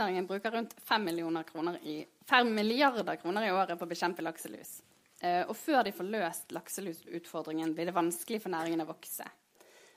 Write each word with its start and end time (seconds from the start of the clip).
oppdrettsnæringen 0.00 0.26
bruker 0.26 0.50
rundt 0.50 0.74
5, 0.80 1.44
kroner 1.44 1.76
i, 1.84 2.06
5 2.24 2.54
milliarder 2.54 3.16
kroner 3.16 3.44
i 3.44 3.52
året 3.52 3.78
på 3.78 3.84
å 3.84 3.88
bekjempe 3.88 4.22
lakselus. 4.22 4.82
Eh, 5.20 5.44
og 5.44 5.54
før 5.56 5.84
de 5.84 5.92
får 5.92 6.08
løst 6.08 6.52
lakselusutfordringen, 6.52 7.74
blir 7.74 7.86
det 7.86 7.92
vanskelig 7.92 8.40
for 8.40 8.50
næringen 8.50 8.80
å 8.80 8.88
vokse. 8.88 9.26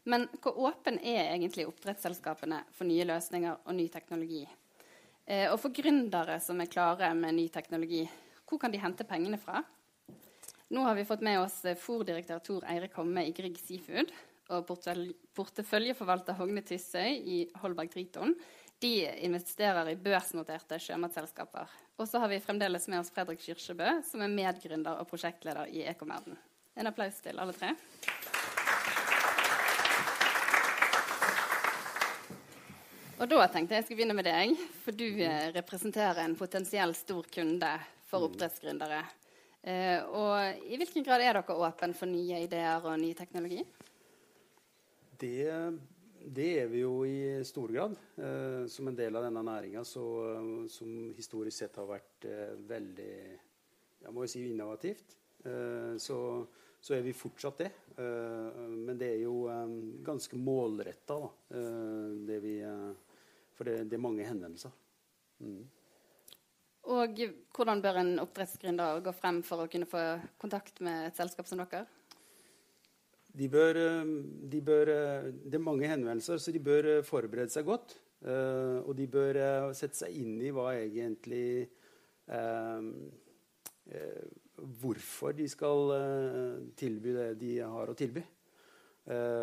Men 0.04 0.28
hvor 0.42 0.58
åpen 0.68 1.00
er 1.00 1.32
egentlig 1.32 1.68
oppdrettsselskapene 1.70 2.66
for 2.76 2.84
nye 2.84 3.06
løsninger 3.08 3.64
og 3.64 3.78
ny 3.78 3.88
teknologi? 3.88 4.44
Eh, 5.26 5.48
og 5.48 5.56
for 5.62 5.72
gründere 5.72 6.36
som 6.44 6.60
er 6.60 6.68
klare 6.68 7.14
med 7.16 7.38
ny 7.38 7.48
teknologi, 7.48 8.04
hvor 8.44 8.60
kan 8.60 8.74
de 8.74 8.82
hente 8.84 9.08
pengene 9.08 9.40
fra? 9.40 9.64
Nå 10.74 10.84
har 10.84 10.98
vi 11.00 11.08
fått 11.08 11.24
med 11.24 11.40
oss 11.40 11.62
eh, 11.64 11.80
fòrdirektør 11.80 12.44
Tor 12.44 12.68
Eirik 12.68 13.00
Homme 13.00 13.24
i 13.24 13.32
Grieg 13.32 13.56
Seafood 13.62 14.12
og 14.52 14.68
porteføljeforvalter 14.68 16.36
Hogne 16.36 16.62
Tysøy 16.68 17.16
i 17.24 17.38
Holberg 17.62 17.94
Triton. 17.94 18.36
De 18.84 19.10
investerer 19.24 19.94
i 19.94 19.96
børsnoterte 19.96 20.76
sjømatselskaper. 20.84 21.70
Og 21.96 22.08
så 22.10 22.20
har 22.20 22.28
vi 22.28 22.42
fremdeles 22.44 22.90
med 22.92 23.00
oss 23.00 23.14
Fredrik 23.16 23.40
Kyrkjebø, 23.40 24.02
som 24.04 24.20
er 24.26 24.34
medgründer 24.34 25.00
og 25.00 25.08
prosjektleder 25.08 25.72
i 25.72 25.86
Ekomerden. 25.88 26.36
En 26.76 26.90
applaus 26.90 27.22
til 27.24 27.40
alle 27.40 27.56
tre. 27.56 27.70
Og 33.24 33.32
da 33.32 33.48
tenkte 33.48 33.72
jeg 33.72 33.86
jeg 33.86 33.88
skulle 33.88 34.02
begynne 34.02 34.18
med 34.20 34.28
deg, 34.28 34.52
for 34.84 35.00
du 35.00 35.08
eh, 35.08 35.48
representerer 35.56 36.20
en 36.26 36.36
potensiell 36.36 36.92
stor 36.98 37.32
kunde 37.32 37.72
for 38.10 38.20
mm. 38.20 38.28
oppdrettsgründere. 38.28 39.00
Eh, 39.64 40.04
og 40.12 40.68
i 40.68 40.76
hvilken 40.82 41.08
grad 41.08 41.24
er 41.24 41.40
dere 41.40 41.56
åpne 41.70 41.96
for 41.96 42.12
nye 42.12 42.44
ideer 42.50 42.84
og 42.84 43.00
ny 43.00 43.14
teknologi? 43.16 43.64
Det, 45.24 45.48
det 46.26 46.50
er 46.62 46.68
vi 46.72 46.84
jo 46.84 47.04
i 47.08 47.44
stor 47.46 47.72
grad. 47.74 47.96
Eh, 48.16 48.66
som 48.72 48.88
en 48.88 48.98
del 48.98 49.16
av 49.16 49.26
denne 49.26 49.44
næringa 49.44 49.84
som 49.86 50.94
historisk 51.18 51.58
sett 51.58 51.80
har 51.82 51.90
vært 51.90 52.28
eh, 52.30 52.54
veldig 52.70 53.16
jeg 54.04 54.12
må 54.12 54.26
jo 54.26 54.32
si 54.32 54.44
innovativt. 54.50 55.16
Eh, 55.48 55.96
så, 56.02 56.18
så, 56.80 56.96
er 56.96 57.04
vi 57.06 57.16
fortsatt 57.16 57.62
det. 57.64 57.70
Eh, 57.96 58.64
men 58.74 59.00
det 59.00 59.14
er 59.14 59.22
jo 59.24 59.48
ganske 60.04 60.40
målretta, 60.40 61.20
det 62.28 62.40
vi 62.44 62.58
for 63.54 63.70
det, 63.70 63.84
det, 63.86 63.98
er 63.98 64.02
mange 64.02 64.26
henvendelser. 64.26 64.74
Mm. 65.44 65.64
Og 66.94 67.20
hvordan 67.56 67.82
bør 67.84 68.00
en 68.02 68.16
oppdrettsgründer 68.20 69.04
gå 69.06 69.14
frem 69.16 69.40
for 69.46 69.64
å 69.64 69.70
kunne 69.72 69.88
få 69.88 70.02
kontakt 70.42 70.82
med 70.84 71.08
et 71.08 71.20
selskap 71.20 71.48
som 71.48 71.62
dere? 71.62 71.86
De 73.34 73.50
bør, 73.50 73.78
eh, 73.82 74.10
de 74.50 74.62
bør, 74.62 74.90
eh, 74.94 75.32
det 75.34 75.58
er 75.58 75.64
mange 75.66 75.88
henvendelser, 75.90 76.38
så 76.38 76.52
de 76.54 76.60
bør 76.60 76.86
eh, 76.98 77.04
forberede 77.04 77.50
seg 77.50 77.66
godt. 77.66 78.00
og 78.24 78.96
de 78.96 79.06
bør 79.12 79.36
sette 79.76 79.98
seg 79.98 80.14
inn 80.16 80.38
i 80.40 80.52
hva 80.56 80.70
egentlig 80.78 81.68
Hvorfor 84.56 85.36
de 85.36 85.48
skal 85.52 85.92
tilby 86.80 87.12
det 87.18 87.26
de 87.42 87.58
har 87.60 87.92
å 87.92 87.98
tilby. 88.00 88.24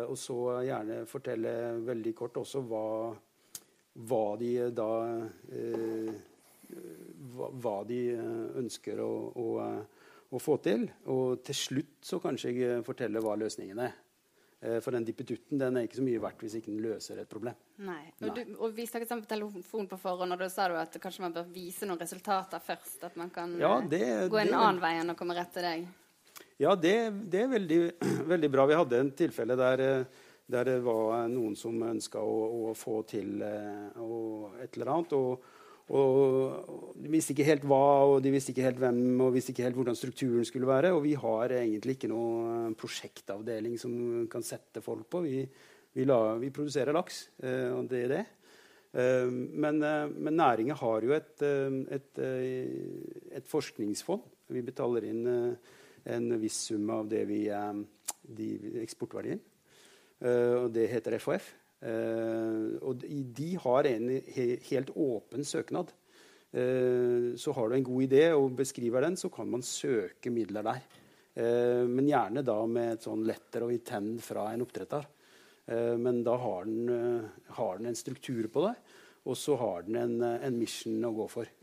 og 0.09 0.17
så 0.17 0.65
gjerne 0.65 1.05
fortelle 1.05 1.53
veldig 1.85 2.15
kort 2.15 2.41
også 2.41 2.63
hva 2.65 3.13
hva 3.93 4.25
de 4.41 4.71
da 4.73 4.89
hva, 7.61 7.83
de 7.85 8.01
ønsker 8.63 8.97
å, 9.05 9.13
å, 9.35 9.47
å, 10.31 10.39
få 10.39 10.57
til. 10.63 10.87
Og 11.11 11.41
til 11.45 11.57
slutt 11.57 12.07
så 12.07 12.21
kanskje 12.23 12.55
jeg 12.55 12.85
forteller 12.87 13.23
hva 13.23 13.35
løsningen 13.39 13.83
er. 13.83 13.93
Eh, 14.61 14.77
for 14.83 14.95
den 14.95 15.05
dippetutten 15.07 15.59
den 15.59 15.77
er 15.77 15.87
ikke 15.87 15.99
så 15.99 16.05
mye 16.05 16.21
verdt 16.21 16.43
hvis 16.45 16.57
ikke 16.59 16.71
den 16.71 16.83
løser 16.83 17.21
et 17.21 17.29
problem. 17.29 17.57
Nei. 17.81 18.03
Og, 18.19 18.27
Nei. 18.27 18.33
Du, 18.37 18.55
og 18.59 18.75
Vi 18.77 18.87
snakket 18.89 19.09
sammen 19.11 19.25
på 19.25 19.31
telefon 19.33 19.89
på 19.89 19.99
forhånd, 20.01 20.35
og 20.35 20.43
da 20.43 20.49
sa 20.53 20.67
du 20.69 20.77
at 20.79 20.97
kanskje 21.01 21.25
man 21.25 21.35
bør 21.35 21.47
vise 21.53 21.89
noen 21.89 22.01
resultater 22.01 22.63
først. 22.63 22.99
At 23.09 23.17
man 23.19 23.31
kan 23.33 23.55
ja, 23.61 23.79
det, 23.81 24.03
gå 24.31 24.41
en 24.41 24.53
det, 24.53 24.59
annen 24.59 24.83
vei 24.83 24.95
enn 25.01 25.15
å 25.15 25.17
komme 25.19 25.37
rett 25.37 25.53
til 25.55 25.65
deg. 25.65 25.87
Ja, 26.61 26.75
det, 26.77 26.97
det 27.33 27.45
er 27.45 27.55
veldig, 27.55 27.79
veldig, 28.35 28.51
bra. 28.53 28.67
Vi 28.69 28.77
hadde 28.83 29.01
en 29.01 29.15
tilfelle 29.17 29.57
der 29.59 29.87
eh, 29.87 30.27
der 30.51 30.67
det 30.67 30.79
var 30.83 31.29
noen 31.31 31.55
som 31.55 31.77
ønska 31.85 32.19
å, 32.19 32.37
å, 32.67 32.73
få 32.75 33.01
til 33.07 33.39
å, 33.39 34.15
et 34.59 34.75
eller 34.75 34.91
annet. 34.91 35.13
Og, 35.15 35.45
og, 35.91 36.95
De 37.01 37.09
visste 37.09 37.33
ikke 37.33 37.47
helt 37.47 37.63
hva, 37.67 37.85
og 38.11 38.19
de 38.23 38.31
visste 38.33 38.53
ikke 38.53 38.65
helt 38.67 38.79
hvem 38.81 39.23
og 39.25 39.33
visste 39.33 39.53
ikke 39.53 39.65
helt 39.65 39.77
hvordan 39.79 39.97
strukturen 39.97 40.45
skulle 40.47 40.69
være. 40.69 40.93
Og 40.95 41.01
vi 41.05 41.15
har 41.17 41.55
egentlig 41.57 41.97
ikke 41.97 42.11
noen 42.11 42.75
prosjektavdeling 42.79 43.79
som 43.81 43.95
kan 44.31 44.45
sette 44.45 44.83
folk 44.85 45.09
på. 45.09 45.23
Vi, 45.25 45.41
vi, 45.97 46.05
la, 46.05 46.37
vi 46.39 46.53
produserer 46.53 46.95
laks, 46.95 47.23
eh, 47.43 47.69
og 47.73 47.89
det 47.91 48.03
er 48.05 48.13
det. 48.15 48.23
Eh, 48.93 49.27
men, 49.31 49.81
men 49.81 50.37
næringa 50.37 50.77
har 50.79 51.07
jo 51.07 51.15
et, 51.17 51.35
et, 51.97 52.21
et, 52.21 53.47
forskningsfond. 53.49 54.27
Vi 54.51 54.63
betaler 54.67 55.09
inn 55.09 55.25
en 56.11 56.33
viss 56.41 56.67
sum 56.69 56.89
av 56.93 57.09
det 57.09 57.25
vi, 57.29 57.45
de 58.23 58.51
eksportverdien. 58.81 59.41
Eh, 60.21 60.53
og 60.63 60.69
det 60.73 60.89
heter 60.91 61.17
FHF. 61.17 61.49
Eh, 61.81 62.77
og 62.85 63.01
de 63.01 63.49
har 63.63 63.89
en 63.89 64.09
helt 64.69 64.91
åpen 64.93 65.45
søknad. 65.47 65.91
Eh, 66.51 67.33
så 67.39 67.53
har 67.57 67.69
du 67.69 67.77
en 67.77 67.87
god 67.87 68.05
idé 68.05 68.25
og 68.35 68.53
beskriver 68.59 69.07
den, 69.07 69.17
så 69.17 69.31
kan 69.33 69.49
man 69.49 69.65
søke 69.65 70.33
midler 70.33 70.67
der. 70.67 70.83
Men 71.31 72.09
gjerne 72.09 72.41
da 72.43 72.57
med 72.67 72.89
et 72.91 73.05
sånn 73.05 73.21
letter 73.23 73.63
og 73.63 73.69
intend 73.71 74.17
fra 74.19 74.49
en 74.51 74.65
oppdretter. 74.65 75.05
Men 76.03 76.17
da 76.27 76.33
har 76.35 76.67
den, 76.67 76.89
har 77.55 77.77
den, 77.79 77.87
en 77.87 77.95
struktur 77.95 78.49
på 78.51 78.65
det, 78.65 78.73
og 79.23 79.37
så 79.39 79.55
har 79.61 79.87
den 79.87 79.95
en, 80.01 80.17
en 80.19 80.57
mission 80.59 81.07
å 81.07 81.13
gå 81.15 81.29
for. 81.31 81.53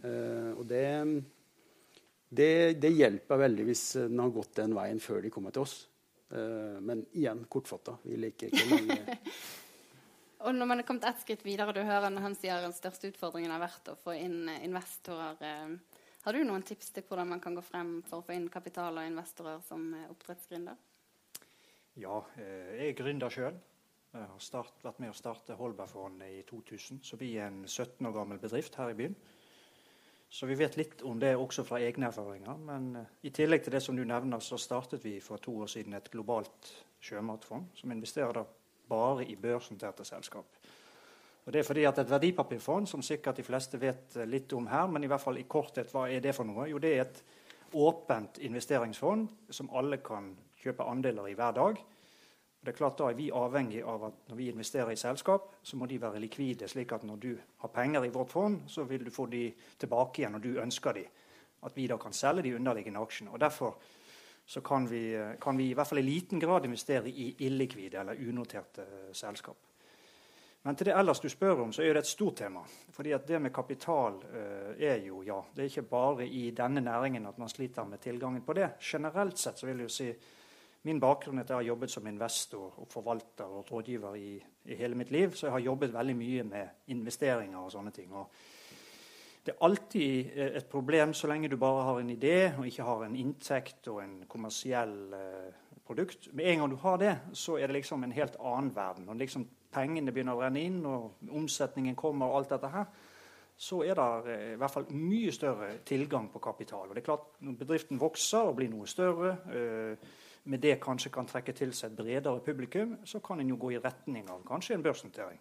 Og 0.57 0.65
det, 0.73 0.87
det, 2.33 2.49
det 2.81 2.95
hjelper 2.97 3.45
veldig 3.45 3.69
hvis 3.69 3.85
den 4.07 4.25
har 4.25 4.33
gått 4.41 4.57
den 4.63 4.73
veien 4.81 5.05
før 5.05 5.21
de 5.27 5.35
kommer 5.37 5.53
til 5.53 5.69
oss. 5.69 5.77
Men 6.33 7.05
igjen 7.13 7.45
kortfatta. 7.45 7.99
Vi 8.09 8.17
liker 8.25 8.49
ikke 8.49 8.71
mange 8.73 9.03
Og 10.47 10.55
når 10.55 10.69
man 10.71 10.81
er 10.81 10.87
kommet 10.87 11.07
ett 11.09 11.23
skritt 11.23 11.45
videre, 11.47 11.75
du 11.75 11.81
hører 11.83 12.15
han 12.23 12.37
sier 12.39 12.63
den 12.63 12.75
største 12.77 13.11
utfordringen 13.11 13.51
har 13.51 13.63
vært 13.63 13.91
å 13.91 13.97
få 13.99 14.15
inn 14.15 14.51
eh, 14.53 14.61
investorer. 14.69 15.41
Uh, 15.43 16.05
har 16.27 16.37
du 16.37 16.45
noen 16.45 16.63
tips 16.67 16.93
til 16.95 17.07
hvordan 17.09 17.33
man 17.33 17.41
kan 17.43 17.57
gå 17.57 17.65
frem 17.65 17.97
for 18.07 18.21
å 18.21 18.27
få 18.27 18.37
inn 18.37 18.51
kapital 18.53 19.01
og 19.01 19.09
investorer 19.09 19.63
som 19.67 19.91
oppdrettsgründer? 20.11 20.79
Ja, 21.99 22.21
jeg 22.39 22.93
er 22.93 22.99
gründer 22.99 23.33
sjøl. 23.33 23.57
Har 24.13 24.39
start, 24.43 24.79
vært 24.85 25.01
med 25.03 25.13
å 25.13 25.17
starte 25.17 25.57
Holbergfondet 25.59 26.31
i 26.33 26.43
2000. 26.49 27.03
Så 27.05 27.19
vi 27.21 27.33
er 27.37 27.51
en 27.51 27.65
17 27.67 28.07
år 28.07 28.15
gammel 28.15 28.41
bedrift 28.43 28.79
her 28.81 28.93
i 28.93 28.97
byen. 28.99 29.17
Så 30.29 30.47
vi 30.47 30.59
vet 30.61 30.77
litt 30.77 31.03
om 31.09 31.19
det 31.21 31.33
også 31.37 31.65
fra 31.65 31.81
egne 31.81 32.11
erfaringer. 32.11 32.61
Men 32.61 32.91
i 33.25 33.33
tillegg 33.35 33.65
til 33.65 33.75
det 33.77 33.83
som 33.85 33.97
du 33.97 34.05
nevner, 34.05 34.43
så 34.45 34.61
startet 34.61 35.05
vi 35.05 35.17
for 35.25 35.41
to 35.43 35.55
år 35.65 35.73
siden 35.73 35.97
et 35.97 36.11
globalt 36.13 36.73
sjømatfond 37.05 37.73
som 37.79 37.93
investerer 37.95 38.41
da 38.41 38.45
bare 38.89 39.27
i 39.27 39.37
børsnoterte 39.37 40.05
selskap. 40.05 40.45
Og 41.49 41.53
Det 41.53 41.59
er 41.59 41.65
fordi 41.65 41.85
at 41.85 41.99
et 41.99 42.11
verdipapirfond, 42.11 42.87
som 42.87 43.03
sikkert 43.03 43.37
de 43.37 43.43
fleste 43.43 43.81
vet 43.81 44.17
eh, 44.17 44.27
litt 44.29 44.53
om 44.53 44.67
her, 44.67 44.87
men 44.87 45.05
i 45.05 45.07
hvert 45.07 45.21
fall 45.21 45.39
i 45.41 45.47
korthet, 45.49 45.89
hva 45.93 46.09
er 46.11 46.21
det 46.21 46.35
for 46.37 46.45
noe? 46.45 46.67
Jo, 46.69 46.79
det 46.79 46.91
er 46.93 47.01
et 47.07 47.23
åpent 47.73 48.39
investeringsfond 48.45 49.29
som 49.51 49.71
alle 49.73 49.97
kan 50.05 50.35
kjøpe 50.61 50.85
andeler 50.85 51.31
i 51.31 51.35
hver 51.39 51.55
dag. 51.57 51.81
Og 52.59 52.67
Det 52.67 52.75
er 52.75 52.77
klart 52.77 52.99
Da 52.99 53.09
er 53.09 53.15
vi 53.15 53.31
avhengig 53.31 53.83
av 53.83 54.05
at 54.05 54.29
når 54.29 54.37
vi 54.37 54.49
investerer 54.49 54.91
i 54.91 54.97
selskap, 54.97 55.55
så 55.63 55.77
må 55.77 55.87
de 55.87 56.01
være 56.01 56.21
likvide. 56.21 56.69
slik 56.69 56.93
at 56.93 57.05
når 57.05 57.17
du 57.17 57.39
har 57.59 57.69
penger 57.69 58.05
i 58.05 58.13
vårt 58.13 58.31
fond, 58.31 58.61
så 58.67 58.85
vil 58.85 59.05
du 59.05 59.11
få 59.11 59.27
de 59.27 59.53
tilbake 59.79 60.19
igjen 60.19 60.33
når 60.33 60.41
du 60.41 60.61
ønsker 60.61 60.93
de. 60.93 61.05
At 61.63 61.77
vi 61.77 61.87
da 61.87 61.97
kan 61.97 62.13
selge 62.13 62.43
de 62.43 62.57
underliggende 62.57 63.01
aksjene. 63.01 63.31
Og 63.31 63.41
Derfor 63.41 63.79
så 64.49 64.63
kan 64.65 64.87
vi, 64.89 65.03
kan 65.41 65.57
vi 65.61 65.71
i 65.71 65.75
hvert 65.77 65.89
fall 65.91 66.01
i 66.01 66.07
liten 66.07 66.41
grad 66.41 66.65
investere 66.65 67.11
i 67.11 67.35
illikvide 67.45 68.01
eller 68.01 68.29
unoterte 68.31 68.87
selskap. 69.13 69.69
Men 70.63 70.77
til 70.77 70.89
det 70.89 70.95
ellers 70.97 71.21
du 71.21 71.29
spør 71.29 71.63
om, 71.63 71.73
så 71.73 71.85
er 71.85 71.95
det 71.95 72.03
et 72.03 72.11
stort 72.11 72.39
tema. 72.41 72.63
Fordi 72.93 73.13
at 73.17 73.29
det 73.29 73.39
med 73.43 73.53
kapital 73.55 74.19
uh, 74.19 74.73
er 74.75 75.05
jo, 75.07 75.23
ja 75.23 75.39
Det 75.55 75.63
er 75.63 75.71
ikke 75.71 75.91
bare 75.91 76.27
i 76.27 76.51
denne 76.51 76.81
næringen 76.81 77.27
at 77.27 77.39
man 77.39 77.49
sliter 77.49 77.85
med 77.85 77.99
tilgangen 78.01 78.43
på 78.43 78.53
det. 78.53 78.71
Generelt 78.81 79.39
sett 79.39 79.59
så 79.59 79.67
vil 79.67 79.77
jeg 79.77 79.89
jo 79.91 79.95
si 79.95 80.13
Min 80.83 81.01
bakgrunn 81.01 81.39
er 81.39 81.43
at 81.43 81.49
jeg 81.51 81.57
har 81.57 81.63
jobbet 81.63 81.91
som 81.91 82.07
investor 82.07 82.75
og 82.79 82.87
forvalter 82.89 83.45
og 83.45 83.73
rådgiver 83.73 84.15
i, 84.15 84.37
i, 84.65 84.75
hele 84.75 84.95
mitt 84.95 85.11
liv. 85.11 85.33
Så 85.35 85.47
jeg 85.47 85.53
har 85.53 85.59
jobbet 85.59 85.93
veldig 85.93 86.15
mye 86.17 86.45
med 86.45 86.69
investeringer 86.87 87.59
og 87.59 87.73
sånne 87.73 87.91
ting. 87.91 88.13
Og 88.15 88.31
det 89.49 89.55
er 89.55 89.65
alltid 89.65 90.35
et 90.45 90.67
problem 90.69 91.15
så 91.17 91.29
lenge 91.31 91.49
du 91.49 91.57
bare 91.57 91.85
har 91.87 91.99
en 92.03 92.11
idé 92.13 92.51
og 92.51 92.67
ikke 92.69 92.85
har 92.85 93.05
en 93.07 93.15
inntekt 93.17 93.87
og 93.89 94.03
en 94.03 94.17
kommersiell 94.29 95.15
eh, 95.17 95.55
produkt. 95.89 96.29
Med 96.37 96.51
en 96.51 96.59
gang 96.61 96.75
du 96.75 96.77
har 96.83 96.99
det, 97.01 97.15
så 97.33 97.57
er 97.57 97.67
det 97.67 97.79
liksom 97.79 98.05
en 98.05 98.13
helt 98.13 98.37
annen 98.37 98.75
verden. 98.77 99.07
Når 99.09 99.23
liksom 99.23 99.47
pengene 99.73 100.13
begynner 100.13 100.37
å 100.37 100.43
renne 100.43 100.61
inn, 100.61 100.83
og 100.85 101.33
omsetningen 101.33 101.97
kommer, 101.97 102.29
og 102.29 102.43
alt 102.43 102.53
dette 102.53 102.73
her, 102.75 102.91
så 103.57 103.81
er 103.87 103.97
det 103.97 104.35
eh, 104.35 104.47
i 104.53 104.61
hvert 104.61 104.75
fall 104.75 104.91
mye 104.93 105.33
større 105.33 105.71
tilgang 105.89 106.29
på 106.35 106.45
kapital. 106.45 106.91
Og 106.91 106.93
det 106.93 107.03
er 107.03 107.09
klart, 107.09 107.31
Når 107.41 107.61
bedriften 107.63 108.01
vokser 108.01 108.51
og 108.51 108.59
blir 108.61 108.69
noe 108.69 108.87
større, 108.87 109.37
eh, 109.49 110.09
med 110.45 110.61
det 110.61 110.77
kanskje 110.81 111.15
kan 111.15 111.27
trekke 111.27 111.57
til 111.57 111.73
seg 111.73 111.93
et 111.95 111.97
bredere 111.97 112.45
publikum, 112.45 112.99
så 113.05 113.25
kan 113.25 113.41
en 113.41 113.49
jo 113.49 113.57
gå 113.57 113.73
i 113.73 113.81
retning 113.81 114.29
av 114.29 114.45
kanskje 114.45 114.77
en 114.77 114.85
børsnotering. 114.85 115.41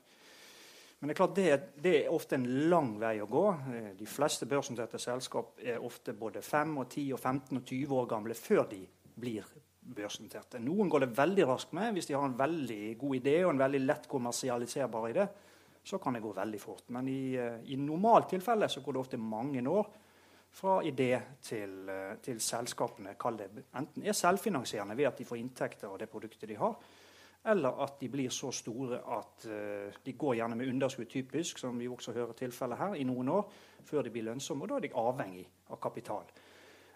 Men 1.00 1.10
det 1.10 1.14
er 1.14 1.20
klart 1.20 1.36
det, 1.38 1.48
det, 1.78 1.94
er 2.00 2.14
ofte 2.14 2.40
en 2.40 2.48
lang 2.72 2.96
vei 2.98 3.20
å 3.22 3.30
gå. 3.30 3.46
Eh, 3.74 3.90
de 4.00 4.08
fleste 4.10 4.48
børsnoterte 4.50 5.00
selskap 5.02 5.60
er 5.62 5.84
ofte 5.84 6.16
både 6.18 6.42
5, 6.42 6.78
og 6.82 6.88
10, 6.90 7.12
og 7.14 7.20
15 7.22 7.60
og 7.60 7.64
20 7.64 7.98
år 8.00 8.08
gamle 8.16 8.38
før 8.38 8.64
de 8.72 8.82
blir 9.18 9.46
børsnoterte. 9.98 10.60
Noen 10.64 10.90
går 10.92 11.06
det 11.06 11.14
veldig 11.18 11.46
raskt 11.48 11.76
med 11.78 11.94
hvis 11.96 12.10
de 12.10 12.18
har 12.18 12.26
en 12.26 12.40
veldig 12.40 12.82
god 13.00 13.20
idé 13.20 13.38
og 13.44 13.54
en 13.54 13.62
veldig 13.62 13.84
lett 13.86 14.10
kommersialiserbar 14.10 15.08
idé. 15.12 15.28
Så 15.88 16.02
kan 16.04 16.18
det 16.18 16.26
gå 16.26 16.34
veldig 16.36 16.60
fort. 16.60 16.90
Men 16.92 17.08
i, 17.08 17.22
eh, 17.40 17.62
i 17.72 17.78
normalt 17.80 18.34
tilfelle 18.34 18.68
så 18.70 18.82
går 18.82 18.98
det 18.98 19.04
ofte 19.06 19.22
mange 19.22 19.64
år 19.70 19.88
fra 20.58 20.82
idé 20.84 21.22
til, 21.42 21.90
eh, 21.90 22.16
til 22.22 22.40
selskapene 22.42 23.14
det, 23.38 23.66
enten 23.76 24.04
er 24.04 24.14
selvfinansierende 24.14 24.98
ved 24.98 25.06
at 25.06 25.18
de 25.18 25.26
får 25.26 25.38
inntekter 25.38 25.88
av 25.88 26.00
det 26.00 26.10
produktet 26.10 26.50
de 26.50 26.56
har, 26.56 26.76
eller 27.48 27.84
at 27.84 28.00
de 28.02 28.10
blir 28.12 28.34
så 28.34 28.52
store 28.52 29.00
at 29.18 29.48
uh, 29.48 30.02
de 30.04 30.14
går 30.14 30.40
gjerne 30.40 30.58
med 30.60 30.70
underskudd, 30.74 31.10
typisk, 31.12 31.60
som 31.62 31.80
vi 31.80 31.88
også 31.88 32.16
hører 32.16 32.36
tilfellet 32.38 32.78
her, 32.78 32.96
i 32.96 33.08
noen 33.08 33.30
år 33.30 33.48
før 33.88 34.04
de 34.04 34.12
blir 34.12 34.28
lønnsomme. 34.28 34.64
og 34.64 34.70
Da 34.70 34.80
er 34.80 34.88
de 34.88 34.96
avhengig 35.00 35.48
av 35.72 35.80
kapital. 35.82 36.28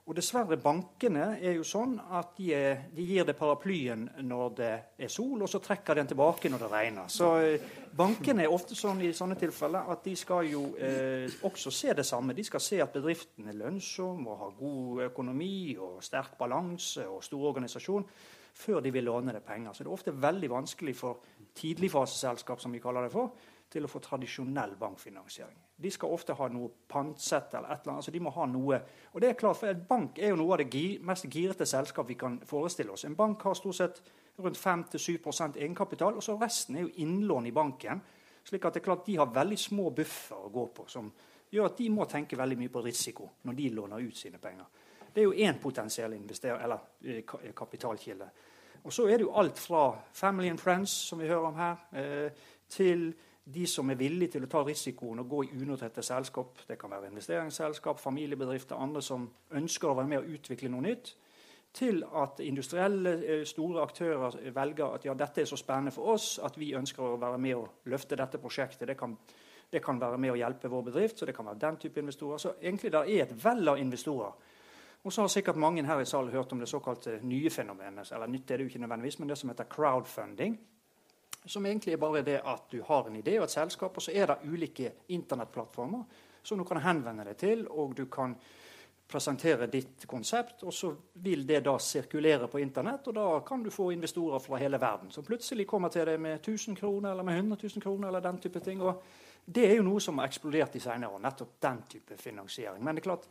Og 0.09 0.15
dessverre, 0.17 0.57
bankene 0.57 1.35
er 1.37 1.53
jo 1.59 1.63
sånn 1.67 1.93
at 2.17 2.33
de, 2.39 2.49
de, 2.89 3.03
gir 3.05 3.25
det 3.27 3.35
paraplyen 3.37 4.07
når 4.25 4.55
det 4.57 4.71
er 4.97 5.11
sol, 5.13 5.43
og 5.45 5.49
så 5.49 5.61
trekker 5.61 5.99
den 5.99 6.09
tilbake 6.09 6.49
når 6.49 6.63
det 6.63 6.69
regner. 6.71 7.11
Så 7.13 7.29
eh, 7.37 7.67
bankene 7.95 8.47
er 8.47 8.51
ofte 8.51 8.75
sånn 8.75 9.03
i 9.05 9.11
sånne 9.13 9.37
tilfeller 9.39 9.91
at 9.93 10.01
de 10.03 10.15
skal 10.17 10.49
jo 10.49 10.63
eh, 10.81 11.29
også 11.45 11.71
se 11.71 11.93
det 11.95 12.07
samme. 12.07 12.33
De 12.33 12.43
skal 12.43 12.65
se 12.65 12.81
at 12.81 12.91
bedriften 12.97 13.53
er 13.53 13.59
lønnsom 13.61 14.25
og 14.25 14.41
har 14.41 14.57
god 14.57 15.05
økonomi 15.11 15.77
og 15.77 16.01
sterk 16.03 16.33
balanse 16.39 17.05
og 17.05 17.21
stor 17.23 17.51
organisasjon 17.53 18.07
før 18.61 18.81
de 18.83 18.91
vil 18.93 19.07
låne 19.09 19.33
det 19.33 19.43
penger. 19.45 19.73
Så 19.73 19.83
det 19.83 19.89
er 19.89 19.97
ofte 19.97 20.13
veldig 20.21 20.49
vanskelig 20.51 20.93
for 20.97 21.25
tidligfaseselskap, 21.57 22.61
som 22.61 22.71
vi 22.71 22.79
kaller 22.79 23.07
det 23.07 23.13
for, 23.13 23.33
til 23.71 23.87
å 23.87 23.89
få 23.89 24.01
tradisjonell 24.03 24.75
bankfinansiering. 24.79 25.57
De 25.81 25.91
skal 25.91 26.11
ofte 26.13 26.35
ha 26.37 26.47
noe 26.51 26.69
pantsett 26.91 27.53
eller 27.55 27.71
et 27.71 27.85
eller 27.85 27.93
annet. 27.93 28.01
altså 28.03 28.11
de 28.11 28.19
må 28.19 28.33
ha 28.35 28.45
noe. 28.45 28.81
Og 29.13 29.21
det 29.21 29.29
er 29.29 29.39
klart, 29.39 29.57
for 29.57 29.67
En 29.67 29.85
bank 29.87 30.19
er 30.19 30.29
jo 30.29 30.39
noe 30.41 30.53
av 30.53 30.63
det 30.63 30.99
mest 31.01 31.25
girete 31.31 31.65
selskap 31.65 32.09
vi 32.09 32.19
kan 32.19 32.39
forestille 32.45 32.91
oss. 32.91 33.05
En 33.05 33.15
bank 33.15 33.41
har 33.41 33.55
stort 33.55 33.75
sett 33.75 34.01
rundt 34.37 34.57
5-7 34.57 35.57
egenkapital, 35.57 36.15
og 36.15 36.23
så 36.23 36.37
resten 36.37 36.75
er 36.75 36.81
jo 36.81 36.95
innlån 36.97 37.47
i 37.47 37.51
banken. 37.51 38.01
slik 38.43 38.65
at 38.65 38.73
det 38.73 38.79
er 38.81 38.83
klart 38.83 39.05
de 39.05 39.17
har 39.17 39.33
veldig 39.33 39.57
små 39.57 39.89
buffer 39.89 40.35
å 40.35 40.49
gå 40.49 40.67
på, 40.67 40.87
som 40.87 41.11
gjør 41.51 41.65
at 41.65 41.77
de 41.77 41.89
må 41.89 42.05
tenke 42.05 42.37
veldig 42.37 42.57
mye 42.57 42.69
på 42.69 42.81
risiko 42.81 43.29
når 43.43 43.53
de 43.53 43.69
låner 43.69 44.07
ut 44.07 44.17
sine 44.17 44.37
penger. 44.37 44.65
Det 45.13 45.21
er 45.21 45.27
jo 45.27 45.33
én 45.33 45.59
potensiell 45.59 46.13
eller 46.13 46.77
eh, 47.03 47.23
kapitalkilde. 47.55 48.29
Og 48.83 48.93
så 48.93 49.05
er 49.07 49.17
det 49.17 49.27
jo 49.27 49.35
alt 49.37 49.59
fra 49.59 49.91
family 50.13 50.49
and 50.49 50.59
friends, 50.59 50.91
som 50.91 51.19
vi 51.19 51.27
hører 51.27 51.47
om 51.47 51.55
her, 51.55 51.75
eh, 51.93 52.31
til 52.69 53.13
de 53.53 53.67
som 53.67 53.89
er 53.89 53.95
villige 53.95 54.31
til 54.35 54.45
å 54.45 54.49
ta 54.49 54.61
risikoen 54.63 55.19
og 55.19 55.29
gå 55.29 55.43
i 55.43 55.61
unoterte 55.61 56.03
selskap. 56.05 56.61
Det 56.67 56.77
kan 56.79 56.91
være 56.91 57.09
investeringsselskap, 57.09 57.99
familiebedrifter, 57.99 58.75
andre 58.75 59.01
som 59.01 59.29
ønsker 59.51 59.89
å 59.89 59.97
være 59.97 60.07
med 60.07 60.21
og 60.21 60.33
utvikle 60.37 60.69
noe 60.69 60.85
nytt. 60.85 61.13
Til 61.73 62.03
at 62.03 62.39
industrielle, 62.43 63.13
eh, 63.25 63.45
store 63.45 63.81
aktører 63.81 64.51
velger 64.51 64.95
at 64.95 65.05
ja, 65.05 65.13
dette 65.13 65.41
er 65.41 65.45
så 65.45 65.57
spennende 65.57 65.91
for 65.91 66.13
oss 66.13 66.39
at 66.43 66.57
vi 66.57 66.73
ønsker 66.75 67.03
å 67.03 67.19
være 67.19 67.37
med 67.37 67.55
og 67.55 67.69
løfte 67.85 68.15
dette 68.15 68.37
prosjektet. 68.37 68.87
Det 68.87 68.97
kan, 68.97 69.17
det 69.71 69.83
kan 69.83 69.99
være 69.99 70.17
med 70.17 70.31
å 70.31 70.35
hjelpe 70.35 70.69
vår 70.69 70.83
bedrift. 70.83 71.17
så 71.17 71.25
det 71.25 71.35
kan 71.35 71.45
være 71.45 71.59
den 71.59 71.77
type 71.77 71.99
investorer. 71.99 72.37
Så 72.37 72.53
egentlig 72.61 72.91
det 72.91 73.05
er 73.07 73.23
et 73.23 73.45
vell 73.45 73.67
av 73.67 73.79
investorer. 73.79 74.33
Og 75.03 75.13
så 75.13 75.21
har 75.21 75.31
sikkert 75.33 75.57
mange 75.57 75.83
her 75.85 75.99
i 75.99 76.05
salen 76.05 76.31
hørt 76.31 76.51
om 76.53 76.59
det 76.59 76.69
såkalte 76.69 77.19
nye 77.25 77.49
fenomenet. 77.49 78.11
Eller 78.11 78.27
nytt 78.27 78.51
er 78.51 78.57
det 78.57 78.67
jo 78.67 78.73
ikke 78.73 78.83
nødvendigvis, 78.83 79.19
men 79.19 79.29
det 79.29 79.37
som 79.37 79.49
heter 79.49 79.69
crowdfunding 79.69 80.59
som 81.45 81.65
egentlig 81.65 81.93
er 81.93 81.97
bare 81.97 82.21
det 82.21 82.41
at 82.45 82.67
du 82.71 82.81
har 82.85 83.07
en 83.07 83.15
idé 83.15 83.37
og 83.39 83.47
et 83.47 83.53
selskap, 83.53 83.95
og 83.97 84.03
så 84.03 84.11
er 84.13 84.27
det 84.29 84.51
ulike 84.51 84.91
internettplattformer 85.09 86.03
som 86.43 86.57
du 86.57 86.65
kan 86.65 86.81
henvende 86.81 87.25
deg 87.25 87.37
til, 87.37 87.63
og 87.69 87.95
du 87.97 88.05
kan 88.05 88.35
presentere 89.11 89.67
ditt 89.67 90.05
konsept, 90.07 90.63
og 90.63 90.73
så 90.73 90.93
vil 91.25 91.43
det 91.47 91.59
da 91.65 91.73
sirkulere 91.81 92.47
på 92.47 92.61
Internett, 92.63 93.09
og 93.09 93.15
da 93.17 93.25
kan 93.45 93.63
du 93.63 93.69
få 93.73 93.89
investorer 93.91 94.39
fra 94.39 94.59
hele 94.61 94.79
verden 94.79 95.11
som 95.11 95.25
plutselig 95.27 95.67
kommer 95.67 95.91
til 95.91 96.07
deg 96.07 96.21
med 96.21 96.39
1000 96.39 96.77
kroner 96.79 97.11
eller 97.11 97.27
med 97.27 97.41
100 97.41 97.59
000 97.75 97.83
kroner 97.83 98.07
eller 98.07 98.23
den 98.23 98.39
type 98.39 98.59
ting. 98.59 98.81
og 98.81 99.03
Det 99.45 99.65
er 99.67 99.75
jo 99.75 99.83
noe 99.83 99.99
som 99.99 100.17
har 100.17 100.29
eksplodert 100.29 100.75
i 100.75 100.79
senere 100.79 101.11
år, 101.11 101.19
nettopp 101.19 101.57
den 101.61 101.83
type 101.89 102.17
finansiering. 102.17 102.83
Men 102.83 102.95
det 102.95 103.01
er 103.01 103.09
klart, 103.09 103.27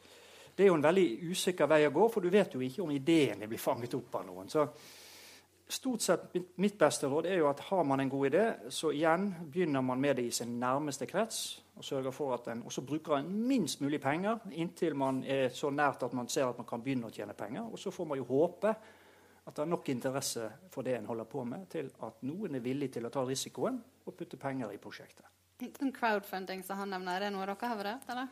det 0.57 0.65
er 0.65 0.71
jo 0.71 0.79
en 0.79 0.85
veldig 0.85 1.07
usikker 1.31 1.69
vei 1.71 1.85
å 1.87 1.93
gå, 1.95 2.09
for 2.13 2.25
du 2.25 2.31
vet 2.33 2.55
jo 2.55 2.63
ikke 2.65 2.83
om 2.85 2.93
ideene 2.95 3.49
blir 3.49 3.61
fanget 3.61 3.95
opp 3.99 4.21
av 4.21 4.27
noen. 4.27 4.51
Så 4.51 4.67
stort 5.71 6.03
sett 6.03 6.37
mitt 6.61 6.79
beste 6.79 7.09
råd 7.09 7.29
er 7.31 7.41
jo 7.41 7.49
at 7.51 7.63
har 7.69 7.85
man 7.87 8.03
en 8.03 8.11
god 8.11 8.27
idé, 8.31 8.45
så 8.69 8.93
igjen 8.93 9.31
begynner 9.53 9.85
man 9.87 10.01
med 10.01 10.19
det 10.19 10.27
i 10.29 10.35
sin 10.35 10.59
nærmeste 10.61 11.07
krets. 11.11 11.61
Og 11.81 11.85
sørger 11.87 12.13
for 12.13 12.35
at 12.35 12.45
den, 12.51 12.63
også 12.69 12.83
bruker 12.85 13.17
en 13.17 13.31
minst 13.49 13.81
mulig 13.81 14.03
penger 14.03 14.43
inntil 14.53 14.97
man 14.99 15.23
er 15.25 15.49
så 15.55 15.71
nært 15.73 16.03
at 16.05 16.13
man 16.13 16.29
ser 16.29 16.51
at 16.51 16.59
man 16.61 16.69
kan 16.69 16.83
begynne 16.85 17.09
å 17.09 17.15
tjene 17.15 17.37
penger. 17.39 17.71
Og 17.71 17.81
så 17.81 17.93
får 17.95 18.11
man 18.11 18.21
jo 18.21 18.27
håpe 18.29 18.75
at 19.41 19.57
det 19.57 19.63
er 19.65 19.71
nok 19.71 19.89
interesse 19.89 20.51
for 20.71 20.85
det 20.85 20.99
en 20.99 21.09
holder 21.09 21.29
på 21.31 21.45
med, 21.49 21.65
til 21.73 21.89
at 22.05 22.21
noen 22.29 22.59
er 22.59 22.65
villig 22.65 22.91
til 22.93 23.09
å 23.09 23.13
ta 23.15 23.25
risikoen 23.25 23.81
og 24.05 24.17
putte 24.19 24.37
penger 24.41 24.75
i 24.75 24.83
prosjektet. 24.83 25.25
Den 25.61 25.93
crowdfunding 25.93 26.63
som 26.65 26.79
han 26.81 26.93
nevner, 26.93 27.17
er 27.17 27.27
det 27.27 27.35
noe 27.35 27.49
dere 27.49 27.73
har 27.73 27.81
vurdert? 27.81 28.07
eller? 28.13 28.29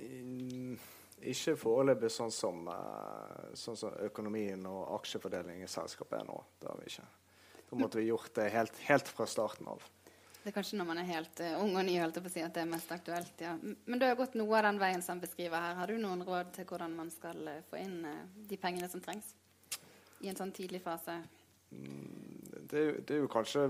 Mm. 0.00 0.76
Ikke 1.22 1.54
foreløpig 1.54 2.10
sånn 2.10 2.32
som, 2.34 2.64
eh, 2.68 3.50
sånn 3.54 3.76
som, 3.78 3.94
økonomien 4.02 4.64
og 4.66 4.96
aksjefordeling 4.98 5.62
i 5.62 5.70
selskapet 5.70 6.18
er 6.18 6.26
nå. 6.26 6.38
Det 6.58 6.68
har 6.70 6.80
vi 6.80 6.90
ikke. 6.90 7.04
Da 7.70 7.78
måtte 7.78 8.00
vi 8.00 8.08
gjort 8.08 8.34
det 8.34 8.48
helt, 8.50 8.78
helt 8.88 9.08
fra 9.08 9.26
starten 9.30 9.68
av. 9.70 9.84
Det 10.42 10.50
er 10.50 10.56
kanskje 10.56 10.80
når 10.80 10.88
man 10.88 10.98
er 10.98 11.06
helt 11.06 11.40
uh, 11.40 11.60
ung 11.62 11.76
og 11.78 11.84
ny 11.86 11.94
holdt 12.02 12.18
på 12.18 12.26
å 12.26 12.32
si 12.32 12.42
at 12.42 12.56
det 12.56 12.64
er 12.64 12.72
mest 12.72 12.90
aktuelt. 12.90 13.32
ja. 13.38 13.52
Men 13.62 14.00
du 14.00 14.04
har 14.08 14.18
gått 14.18 14.34
noe 14.34 14.56
av 14.58 14.66
den 14.66 14.80
veien 14.82 15.04
som 15.06 15.20
beskriver 15.22 15.62
her. 15.62 15.76
Har 15.78 15.86
du 15.86 16.00
noen 16.02 16.24
råd 16.26 16.50
til 16.56 16.66
hvordan 16.66 16.96
man 16.98 17.12
skal 17.14 17.38
uh, 17.46 17.60
få 17.70 17.78
inn 17.78 18.00
uh, 18.02 18.24
de 18.50 18.58
pengene 18.58 18.90
som 18.90 19.00
trengs 19.00 19.30
i 20.20 20.28
en 20.32 20.38
sånn 20.38 20.50
tidlig 20.50 20.82
fase? 20.82 21.14
Mm, 21.70 22.66
det, 22.66 22.82
det, 23.06 23.14
er 23.14 23.22
jo 23.22 23.30
kanskje 23.30 23.68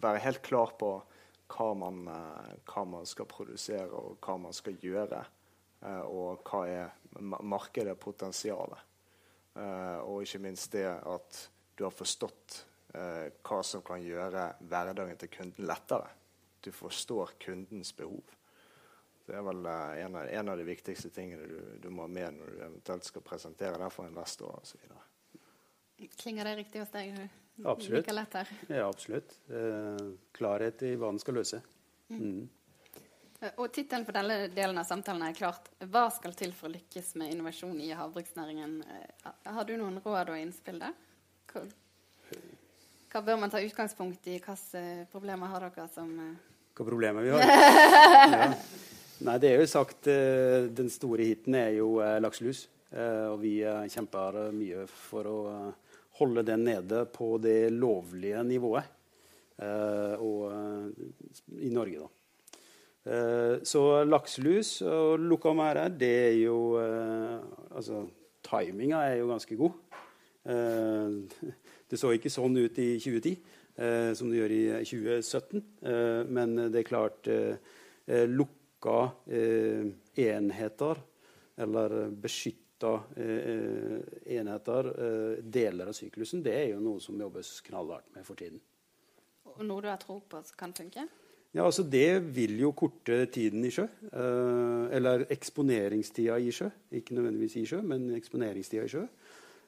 være 0.00 0.22
helt 0.24 0.40
klar 0.46 0.70
på 0.78 0.94
hva 1.52 1.68
man, 1.76 2.02
hva 2.64 2.84
man 2.88 3.06
skal 3.08 3.28
produsere 3.28 3.90
og 3.92 4.18
hva 4.24 4.38
man 4.40 4.56
skal 4.56 4.80
gjøre. 4.80 5.20
Eh, 5.82 6.04
og 6.06 6.46
hva 6.46 6.62
er 6.70 6.90
markedet 7.42 7.94
potensialet. 8.00 8.90
Eh, 9.58 9.98
og 10.06 10.22
ikke 10.22 10.42
minst 10.44 10.72
det 10.76 10.86
at 10.88 11.40
du 11.76 11.84
har 11.84 11.94
forstått 11.94 12.60
eh, 12.94 13.32
hva 13.42 13.58
som 13.66 13.82
kan 13.86 14.02
gjøre 14.02 14.46
hverdagen 14.60 15.18
til 15.18 15.32
kunden 15.32 15.66
lettere. 15.68 16.12
Du 16.62 16.70
forstår 16.74 17.34
kundens 17.42 17.90
behov. 17.98 18.22
Det 19.26 19.34
er 19.38 19.42
vel 19.46 19.66
en 19.66 20.16
av, 20.18 20.26
en 20.26 20.50
av 20.50 20.58
de 20.58 20.66
viktigste 20.66 21.10
tingene 21.14 21.46
du, 21.46 21.58
du, 21.82 21.90
må 21.90 22.06
ha 22.06 22.10
med 22.10 22.38
når 22.38 22.50
du 22.50 22.62
eventuelt 22.62 23.06
skal 23.06 23.22
presentere 23.26 23.78
det 23.78 23.90
for 23.94 24.10
investorer 24.10 24.62
osv. 24.62 24.82
Klinger 26.18 26.46
det 26.46 26.56
riktig 26.58 26.82
hos 26.82 26.90
deg? 26.94 27.14
Absolutt. 27.64 28.08
Ja, 28.68 28.88
absolutt. 28.88 29.38
Eh, 29.50 30.06
klarhet 30.32 30.82
i 30.82 30.94
hva 30.96 31.12
den 31.12 31.20
skal 31.22 31.40
løse. 31.40 31.62
Mm. 32.08 32.18
mm. 32.18 32.50
Og 33.58 33.72
Tittelen 33.74 34.04
på 34.06 34.14
denne 34.14 34.36
delen 34.54 34.78
av 34.78 34.86
samtalen 34.86 35.24
er 35.26 35.34
klart 35.34 35.66
'Hva 35.80 36.04
skal 36.14 36.34
til 36.38 36.52
for 36.54 36.68
å 36.68 36.72
lykkes 36.76 37.16
med 37.18 37.32
innovasjon 37.32 37.80
i 37.80 37.90
havbruksnæringen'? 37.90 38.82
Eh, 38.86 39.32
har 39.50 39.64
du 39.64 39.76
noen 39.76 39.98
råd 39.98 40.30
og 40.30 40.38
innspill 40.38 40.78
der? 40.78 40.94
Hva, 41.52 41.64
hva 43.12 43.24
bør 43.26 43.40
man 43.40 43.50
ta 43.50 43.58
utgangspunkt 43.58 44.26
i? 44.26 44.38
Hvilke 44.38 45.08
problemer 45.10 45.46
har 45.46 45.60
dere 45.60 45.88
som 45.88 46.38
Hvilke 46.72 46.88
problemer 46.88 47.22
vi 47.22 47.30
har? 47.30 47.40
ja. 48.38 48.54
Nei, 49.20 49.38
det 49.38 49.50
er 49.50 49.60
jo 49.60 49.66
sagt 49.66 50.06
eh, 50.06 50.70
Den 50.70 50.90
store 50.90 51.24
hiten 51.24 51.54
er 51.54 51.70
jo 51.70 51.98
lakselus. 51.98 52.68
Og 52.92 53.40
vi 53.40 53.64
kjemper 53.88 54.52
mye 54.52 54.86
for 54.86 55.24
å 55.24 55.38
holde 56.18 56.44
den 56.46 56.66
nede 56.68 57.04
på 57.12 57.36
det 57.42 57.70
lovlige 57.72 58.42
nivået. 58.44 58.98
Og 60.18 60.52
i 61.60 61.70
Norge, 61.70 62.00
da. 62.02 62.08
Eh, 63.02 63.62
så 63.66 64.04
lakselus 64.06 64.76
og 64.86 65.18
lukka 65.18 65.50
merder, 65.58 65.90
det 65.98 66.12
er 66.28 66.36
jo 66.44 66.58
eh, 66.78 67.40
Altså, 67.74 68.04
timinga 68.46 69.00
er 69.08 69.16
jo 69.18 69.30
ganske 69.32 69.56
god. 69.58 69.72
Eh, 70.46 71.16
det 71.90 71.98
så 71.98 72.12
ikke 72.14 72.30
sånn 72.30 72.54
ut 72.60 72.78
i 72.78 72.94
2010 73.02 73.34
som 74.14 74.28
det 74.28 74.36
gjør 74.36 74.52
i 74.52 74.64
2017, 74.84 75.62
men 76.28 76.50
det 76.68 76.82
er 76.82 76.84
klart 76.84 77.28
lukka 78.28 78.98
enheter, 80.20 81.00
eller 81.56 81.94
beskytta 82.82 84.26
enheter, 84.26 84.88
deler 85.42 85.90
av 85.90 85.96
syklusen, 85.96 86.42
det 86.42 86.54
er 86.58 86.68
jo 86.72 86.82
noe 86.82 87.00
som 87.00 87.18
jobbes 87.20 87.60
knallhardt 87.68 88.10
med 88.16 88.26
for 88.26 88.38
tiden. 88.38 88.60
Og 89.56 89.64
noe 89.66 89.84
du 89.84 89.90
har 89.90 90.00
tro 90.00 90.18
på 90.28 90.40
kan 90.58 90.72
funke? 90.74 91.06
Ja, 91.52 91.66
altså 91.66 91.84
Det 91.84 92.22
vil 92.32 92.56
jo 92.62 92.72
korte 92.72 93.26
tiden 93.28 93.64
i 93.68 93.70
sjø. 93.72 93.84
Eh, 94.08 94.84
eller 94.96 95.26
eksponeringstida 95.34 96.38
i 96.40 96.48
sjø. 96.54 96.70
Ikke 96.96 97.18
nødvendigvis 97.18 97.58
i 97.60 97.66
sjø, 97.68 97.82
men 97.84 98.08
eksponeringstida 98.16 98.86
i 98.86 98.92
sjø. 98.94 99.02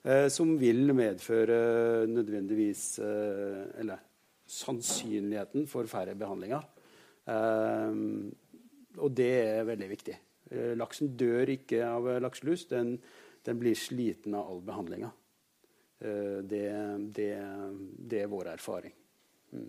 Eh, 0.05 0.29
som 0.33 0.55
vil 0.61 0.95
medføre 0.97 2.07
nødvendigvis 2.09 2.99
eh, 3.05 3.81
Eller 3.81 4.01
sannsynligheten 4.47 5.67
for 5.67 5.87
færre 5.89 6.15
behandlinger. 6.15 6.63
og 8.99 9.11
det 9.17 9.31
er 9.41 9.65
veldig 9.65 9.89
viktig. 9.89 10.17
Laksen 10.79 11.15
dør 11.19 11.51
ikke 11.55 11.81
av 11.87 12.09
lakselus. 12.25 12.67
Den, 12.71 12.97
den 13.47 13.61
blir 13.61 13.79
sliten 13.79 14.37
av 14.39 14.51
all 14.51 14.61
behandlinga. 14.65 15.11
Det, 16.05 16.65
det, 17.17 17.29
det, 17.97 18.19
er 18.19 18.29
vår 18.29 18.51
erfaring. 18.53 18.93
Mm. 19.55 19.69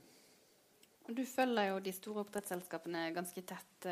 Du 1.16 1.22
følger 1.30 1.70
jo 1.70 1.78
de 1.86 1.94
store 1.96 2.24
oppdrettsselskapene 2.26 3.06
ganske 3.16 3.44
tett. 3.48 3.88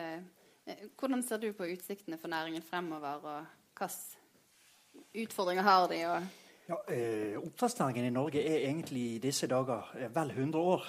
Hvordan 0.99 1.23
ser 1.23 1.39
du 1.39 1.51
på 1.55 1.69
utsiktene 1.71 2.17
for 2.19 2.33
næringen 2.33 2.65
fremover, 2.65 3.23
og 3.23 3.79
hvilke 3.79 5.23
utfordringer 5.23 5.69
har 5.69 5.87
de? 5.93 6.01
Og 6.09 6.27
ja, 6.67 6.77
eh, 6.87 7.37
Oppdrettsnæringen 7.37 8.05
i 8.05 8.09
Norge 8.09 8.39
er 8.39 8.69
egentlig 8.69 9.01
i 9.15 9.17
disse 9.19 9.47
dager 9.47 9.89
eh, 9.99 10.15
vel 10.15 10.29
100 10.31 10.59
år. 10.59 10.85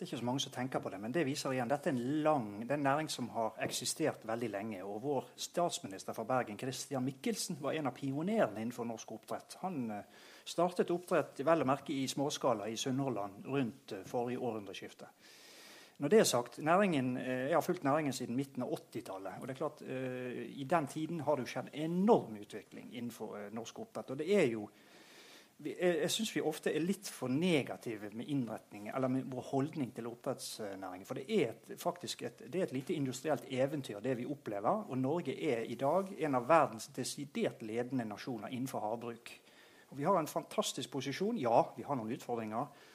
Det 0.00 0.06
er 0.06 0.14
ikke 0.14 0.18
så 0.22 0.24
mange 0.24 0.40
som 0.40 0.52
tenker 0.54 0.80
på 0.80 0.88
det, 0.88 0.98
men 1.02 1.12
det 1.12 1.26
viser 1.28 1.52
igjen. 1.52 1.68
Dette 1.68 1.90
er 1.90 1.92
en 1.92 2.22
lang, 2.24 2.44
det 2.62 2.70
er 2.72 2.78
en 2.78 2.86
næring 2.86 3.08
som 3.12 3.26
har 3.34 3.58
eksistert 3.66 4.22
veldig 4.24 4.48
lenge. 4.48 4.78
Og 4.80 5.02
vår 5.02 5.26
statsminister 5.36 6.16
fra 6.16 6.24
Bergen, 6.24 6.56
Christian 6.56 7.04
Michelsen, 7.04 7.58
var 7.60 7.76
en 7.76 7.90
av 7.90 7.92
pionerene 7.98 8.62
innenfor 8.62 8.88
norsk 8.88 9.12
oppdrett. 9.12 9.58
Han 9.60 9.90
eh, 9.92 10.24
startet 10.48 10.88
oppdrett 10.94 11.42
vel 11.44 11.66
å 11.66 11.68
merke 11.68 11.92
i 11.92 12.08
småskala 12.08 12.70
i 12.72 12.78
Sunnhordland 12.80 13.44
rundt 13.52 13.92
eh, 13.92 14.06
forrige 14.08 14.40
århundreskifte. 14.40 15.10
Når 16.00 16.14
det 16.14 16.22
er 16.22 16.30
sagt, 16.32 16.56
næringen, 16.64 17.16
eh, 17.20 17.46
Jeg 17.50 17.58
har 17.58 17.68
fulgt 17.68 17.84
næringen 17.84 18.16
siden 18.16 18.40
midten 18.40 18.64
av 18.64 18.72
80-tallet. 18.78 19.36
og 19.36 19.46
det 19.46 19.52
er 19.54 19.60
klart, 19.60 19.82
I 19.82 20.64
den 20.64 20.86
tiden 20.86 21.20
har 21.20 21.36
det 21.36 21.44
jo 21.44 21.52
skjedd 21.52 21.74
enorm 21.74 22.40
utvikling 22.40 22.88
innenfor 22.94 23.50
norsk 23.52 23.84
oppdrett. 23.84 24.10
og 24.10 24.18
det 24.18 24.32
er 24.32 24.46
jo 24.46 24.70
jeg, 25.64 25.96
jeg 26.02 26.10
syns 26.12 26.32
vi 26.34 26.42
ofte 26.44 26.72
er 26.72 26.84
litt 26.84 27.08
for 27.12 27.32
negative 27.32 28.10
med 28.16 28.28
innretning, 28.32 28.88
eller 28.94 29.12
med 29.12 29.28
vår 29.30 29.46
holdning 29.50 29.92
til 29.96 30.08
oppdrettsnæringen. 30.10 31.06
For 31.08 31.20
det 31.20 31.26
er 31.28 31.52
et, 31.52 31.74
faktisk 31.80 32.24
et, 32.28 32.44
det 32.46 32.60
er 32.60 32.68
et 32.68 32.74
lite 32.76 32.96
industrielt 32.96 33.48
eventyr, 33.50 34.00
det 34.04 34.16
vi 34.18 34.28
opplever. 34.28 34.86
Og 34.88 34.98
Norge 34.98 35.36
er 35.36 35.66
i 35.68 35.78
dag 35.80 36.12
en 36.18 36.38
av 36.38 36.48
verdens 36.48 36.90
desidert 36.96 37.62
ledende 37.66 38.08
nasjoner 38.08 38.52
innenfor 38.52 38.84
havbruk. 38.86 39.34
Og 39.90 39.98
vi 39.98 40.06
har 40.06 40.18
en 40.18 40.30
fantastisk 40.30 40.92
posisjon. 40.92 41.38
Ja, 41.40 41.64
vi 41.76 41.84
har 41.86 41.98
noen 41.98 42.14
utfordringer 42.14 42.88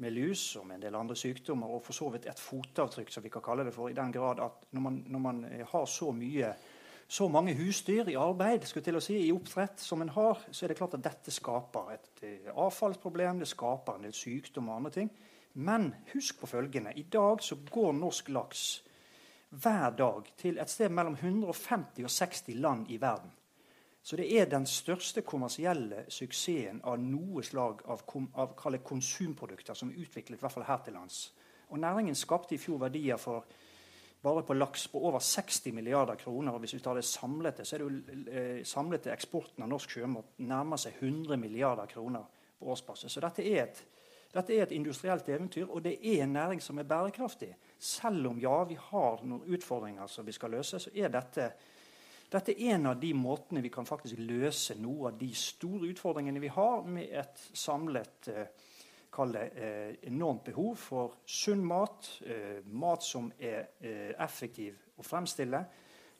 med 0.00 0.14
lus 0.16 0.54
og 0.56 0.64
med 0.66 0.78
en 0.78 0.84
del 0.86 0.96
andre 0.96 1.16
sykdommer, 1.18 1.68
og 1.68 1.82
for 1.84 1.96
så 1.96 2.08
vidt 2.14 2.28
et 2.30 2.40
fotavtrykk, 2.40 3.10
som 3.12 3.24
vi 3.24 3.32
kan 3.32 3.44
kalle 3.44 3.66
det 3.68 3.74
for, 3.76 3.90
i 3.90 3.96
den 3.96 4.12
grad 4.14 4.40
at 4.40 4.70
når 4.72 4.84
man, 4.86 5.00
når 5.12 5.24
man 5.26 5.42
har 5.72 5.88
så 5.90 6.08
mye 6.16 6.54
så 7.10 7.26
mange 7.28 7.56
husdyr 7.58 8.06
i 8.08 8.14
arbeid 8.14 8.62
skulle 8.68 8.86
til 8.86 8.98
å 9.00 9.02
si, 9.02 9.16
i 9.26 9.32
oppdrett 9.34 9.82
som 9.82 10.02
en 10.04 10.12
har, 10.14 10.44
så 10.54 10.62
er 10.62 10.70
det 10.70 10.76
klart 10.78 10.92
at 10.94 11.02
dette 11.02 11.32
skaper 11.34 11.88
et 11.96 12.22
eh, 12.22 12.52
avfallsproblem, 12.54 13.40
det 13.42 13.48
skaper 13.50 13.98
en 13.98 14.06
del 14.06 14.14
sykdom 14.14 14.68
og 14.70 14.76
andre 14.76 14.92
ting. 14.94 15.10
Men 15.58 15.88
husk 16.12 16.38
på 16.38 16.46
følgende. 16.46 16.92
I 16.94 17.08
dag 17.10 17.42
så 17.42 17.58
går 17.66 17.96
norsk 17.98 18.30
laks 18.30 18.62
hver 19.50 19.96
dag 19.98 20.28
til 20.38 20.60
et 20.62 20.70
sted 20.70 20.94
mellom 20.94 21.16
150 21.18 22.06
og 22.06 22.14
60 22.14 22.60
land 22.62 22.92
i 22.94 23.00
verden. 23.02 23.32
Så 24.02 24.16
det 24.16 24.28
er 24.30 24.46
den 24.46 24.66
største 24.66 25.24
kommersielle 25.26 26.04
suksessen 26.08 26.78
av 26.86 27.02
noe 27.02 27.42
slag 27.44 27.82
av, 27.90 28.06
av 28.38 28.54
konsumprodukter 28.86 29.74
som 29.74 29.90
er 29.90 30.06
utviklet 30.06 30.38
i 30.38 30.44
hvert 30.46 30.54
fall 30.54 30.68
her 30.70 30.78
til 30.86 30.94
lands. 30.94 31.18
Og 31.74 31.82
Næringen 31.82 32.14
skapte 32.14 32.54
i 32.54 32.62
fjor 32.62 32.78
verdier 32.86 33.18
for 33.18 33.50
bare 34.22 34.42
på 34.42 34.54
laks 34.54 34.86
på 34.92 35.00
over 35.08 35.18
60 35.18 35.72
milliarder 35.72 36.14
kroner. 36.14 36.52
og 36.52 36.60
Hvis 36.60 36.74
vi 36.74 36.80
tar 36.80 36.94
det 36.94 37.04
samlete, 37.04 37.64
så 37.64 37.76
er 37.76 37.78
det 37.78 37.86
jo 37.86 38.24
eh, 38.32 38.64
samlete 38.64 39.12
eksporten 39.12 39.64
av 39.64 39.70
norsk 39.72 39.96
sjømat 39.96 40.36
nærmer 40.44 40.76
seg 40.76 41.00
100 41.00 41.36
milliarder 41.40 41.86
kroner 41.86 42.26
på 42.58 42.68
årsbasis. 42.74 43.12
Så 43.12 43.24
dette 43.24 43.46
er, 43.46 43.62
et, 43.64 43.82
dette 44.34 44.54
er 44.54 44.66
et 44.66 44.76
industrielt 44.76 45.28
eventyr, 45.28 45.66
og 45.70 45.82
det 45.84 45.96
er 46.02 46.24
en 46.24 46.36
næring 46.36 46.60
som 46.62 46.78
er 46.78 46.88
bærekraftig. 46.88 47.54
Selv 47.78 48.28
om 48.28 48.38
ja, 48.38 48.62
vi 48.64 48.76
har 48.90 49.24
noen 49.24 49.48
utfordringer 49.48 50.06
som 50.06 50.26
vi 50.26 50.36
skal 50.36 50.58
løse, 50.58 50.78
så 50.78 50.92
er 50.94 51.12
dette 51.12 51.52
dette 52.30 52.52
er 52.54 52.76
en 52.76 52.86
av 52.92 53.00
de 53.02 53.08
måtene 53.14 53.58
vi 53.58 53.72
kan 53.74 53.86
faktisk 53.88 54.20
løse 54.22 54.76
noe 54.78 55.08
av 55.10 55.16
de 55.18 55.32
store 55.34 55.88
utfordringene 55.90 56.38
vi 56.38 56.52
har 56.54 56.84
med 56.86 57.10
et 57.10 57.40
samlet 57.58 58.28
eh, 58.30 58.52
det, 59.32 59.44
eh, 59.56 60.08
enormt 60.08 60.44
behov 60.44 60.76
for 60.76 61.14
sunn 61.26 61.64
mat, 61.64 62.20
eh, 62.26 62.62
mat 62.64 63.02
som 63.02 63.32
er 63.38 63.68
eh, 63.80 64.14
effektiv 64.18 64.76
å 64.98 65.02
fremstille. 65.02 65.64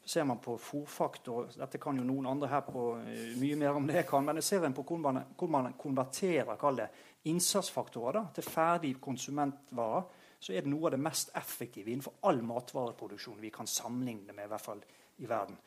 Ser 0.04 0.24
man 0.24 0.38
på 0.40 0.56
fòrfaktor 0.58 1.50
Dette 1.58 1.78
kan 1.78 1.96
jo 1.96 2.04
noen 2.04 2.26
andre 2.26 2.48
her 2.48 2.60
på 2.60 2.84
eh, 2.98 3.36
mye 3.38 3.56
mer 3.56 3.76
om 3.76 3.86
det 3.86 4.06
kan, 4.08 4.24
men 4.24 4.42
ser 4.42 4.64
en 4.64 4.74
på 4.74 4.84
hvor 4.84 4.98
man, 4.98 5.22
hvor 5.36 5.48
man 5.48 5.72
konverterer 5.78 6.76
det, 6.76 6.88
innsatsfaktorer 7.24 8.12
da, 8.12 8.24
til 8.34 8.44
ferdig 8.48 8.94
konsumentvarer, 9.00 10.08
så 10.40 10.54
er 10.54 10.64
det 10.64 10.72
noe 10.72 10.88
av 10.88 10.94
det 10.94 11.02
mest 11.04 11.34
effektive 11.36 11.92
innenfor 11.92 12.16
all 12.24 12.40
matvareproduksjon 12.42 13.42
vi 13.42 13.50
kan 13.52 13.68
sammenligne 13.68 14.32
med 14.32 14.46
i 14.46 14.48
hvert 14.48 14.64
fall 14.64 14.80
i 15.20 15.28
verden. 15.28 15.58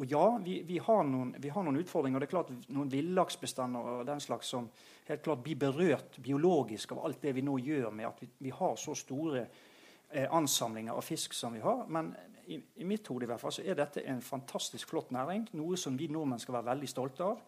Og 0.00 0.06
ja, 0.08 0.38
vi, 0.44 0.62
vi, 0.64 0.78
har 0.78 1.04
noen, 1.04 1.34
vi, 1.38 1.50
har 1.52 1.64
noen, 1.66 1.76
utfordringer. 1.82 2.22
det 2.22 2.30
er 2.30 2.32
klart 2.32 2.52
Noen 2.72 2.88
villaksbestander 2.92 3.88
og 3.98 4.06
den 4.08 4.22
slags 4.24 4.48
som 4.54 4.70
helt 5.08 5.24
klart 5.24 5.42
blir 5.44 5.58
berørt 5.60 6.16
biologisk 6.24 6.94
av 6.94 7.02
alt 7.04 7.20
det 7.20 7.34
vi 7.36 7.44
nå 7.44 7.58
gjør 7.60 7.90
med 7.92 8.08
at 8.08 8.22
vi, 8.22 8.30
vi 8.46 8.52
har 8.56 8.78
så 8.80 8.94
store 8.96 9.42
eh, 9.44 10.28
ansamlinger 10.32 10.96
av 10.96 11.04
fisk 11.04 11.36
som 11.36 11.52
vi 11.52 11.60
har. 11.60 11.84
Men 11.92 12.14
i, 12.48 12.56
i 12.80 12.88
mitt 12.88 13.06
hode 13.12 13.28
i 13.28 13.30
hvert 13.30 13.42
fall 13.42 13.52
så 13.52 13.66
er 13.66 13.76
dette 13.76 14.06
en 14.08 14.24
fantastisk 14.24 14.94
flott 14.94 15.12
næring. 15.12 15.50
Noe 15.60 15.76
som 15.76 15.98
vi 15.98 16.08
nordmenn 16.08 16.40
skal 16.40 16.56
være 16.60 16.70
veldig 16.72 16.90
stolte 16.90 17.28
av. 17.28 17.44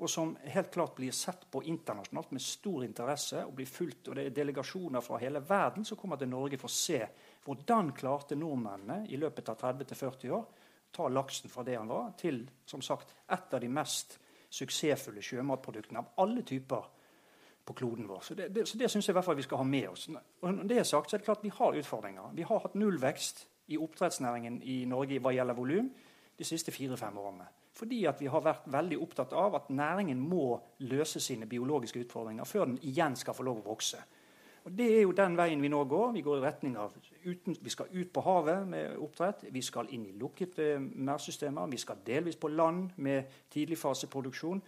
Og 0.00 0.08
som 0.08 0.30
helt 0.48 0.70
klart 0.72 0.94
blir 0.96 1.12
sett 1.12 1.42
på 1.50 1.64
internasjonalt 1.68 2.30
med 2.32 2.40
stor 2.40 2.86
interesse. 2.86 3.42
og 3.44 3.52
blir 3.58 3.66
fulgt, 3.66 4.08
og 4.08 4.14
Det 4.14 4.26
er 4.26 4.38
delegasjoner 4.38 5.02
fra 5.04 5.18
hele 5.18 5.42
verden 5.42 5.84
som 5.84 5.98
kommer 5.98 6.16
til 6.16 6.30
Norge 6.30 6.56
for 6.56 6.70
å 6.70 6.78
se 6.78 7.02
hvordan 7.44 7.92
klarte 7.92 8.38
nordmennene 8.38 9.10
i 9.10 9.18
løpet 9.18 9.48
av 9.48 9.58
30-40 9.58 10.30
år 10.38 10.46
ta 10.92 11.08
laksen 11.08 11.50
fra 11.50 11.64
det 11.66 11.76
han 11.78 11.88
var, 11.90 12.12
til 12.18 12.42
som 12.66 12.82
sagt, 12.82 13.14
et 13.30 13.54
av 13.54 13.60
de 13.60 13.68
mest 13.68 14.18
suksessfulle 14.50 15.22
sjømatproduktene 15.22 16.02
av 16.02 16.24
alle 16.24 16.42
typer 16.42 16.88
på 17.64 17.76
kloden 17.78 18.08
vår. 18.08 18.20
Så 18.20 18.34
Det, 18.34 18.48
det, 18.54 18.64
det 18.74 18.90
syns 18.90 19.06
jeg 19.06 19.14
i 19.14 19.18
hvert 19.18 19.24
fall 19.24 19.38
vi 19.38 19.46
skal 19.46 19.62
ha 19.62 19.64
med 19.64 19.88
oss. 19.88 20.08
Og 20.42 20.54
når 20.54 20.68
det 20.68 20.78
er 20.78 20.88
sagt, 20.88 21.10
så 21.10 21.16
er 21.16 21.22
det 21.22 21.28
klart 21.28 21.44
vi 21.44 21.52
har 21.54 21.76
utfordringer. 21.78 22.32
Vi 22.34 22.42
har 22.42 22.62
hatt 22.64 22.74
nullvekst 22.74 23.46
i 23.70 23.78
oppdrettsnæringen 23.78 24.62
i 24.62 24.84
Norge 24.90 25.20
hva 25.22 25.32
gjelder 25.34 25.54
volum 25.54 25.90
de 26.38 26.46
siste 26.46 26.74
fire-fem 26.74 27.18
årene. 27.18 27.46
Fordi 27.76 28.04
at 28.10 28.20
vi 28.20 28.26
har 28.26 28.42
vært 28.42 28.66
veldig 28.72 28.98
opptatt 29.00 29.32
av 29.38 29.54
at 29.54 29.70
næringen 29.70 30.18
må 30.18 30.58
løse 30.90 31.20
sine 31.22 31.46
biologiske 31.46 32.02
utfordringer 32.02 32.48
før 32.48 32.66
den 32.66 32.80
igjen 32.82 33.16
skal 33.16 33.36
få 33.36 33.46
lov 33.46 33.62
å 33.62 33.68
vokse. 33.70 34.00
Og 34.64 34.72
Det 34.76 34.88
er 34.96 35.02
jo 35.02 35.14
den 35.16 35.36
veien 35.38 35.62
vi 35.62 35.70
nå 35.72 35.84
går. 35.88 36.12
Vi 36.12 36.24
går 36.26 36.40
i 36.40 36.44
retning 36.44 36.76
av 36.76 36.96
uten, 37.24 37.56
Vi 37.60 37.70
skal 37.70 37.86
ut 37.92 38.12
på 38.12 38.20
havet 38.20 38.68
med 38.68 38.98
oppdrett. 38.98 39.44
Vi 39.50 39.62
skal 39.62 39.88
inn 39.90 40.06
i 40.06 40.12
lukkede 40.12 40.78
merdsystemer. 40.80 41.66
Vi 41.66 41.76
skal 41.76 41.96
delvis 42.06 42.36
på 42.36 42.48
land 42.48 42.90
med 42.96 43.24
tidligfaseproduksjon. 43.50 44.62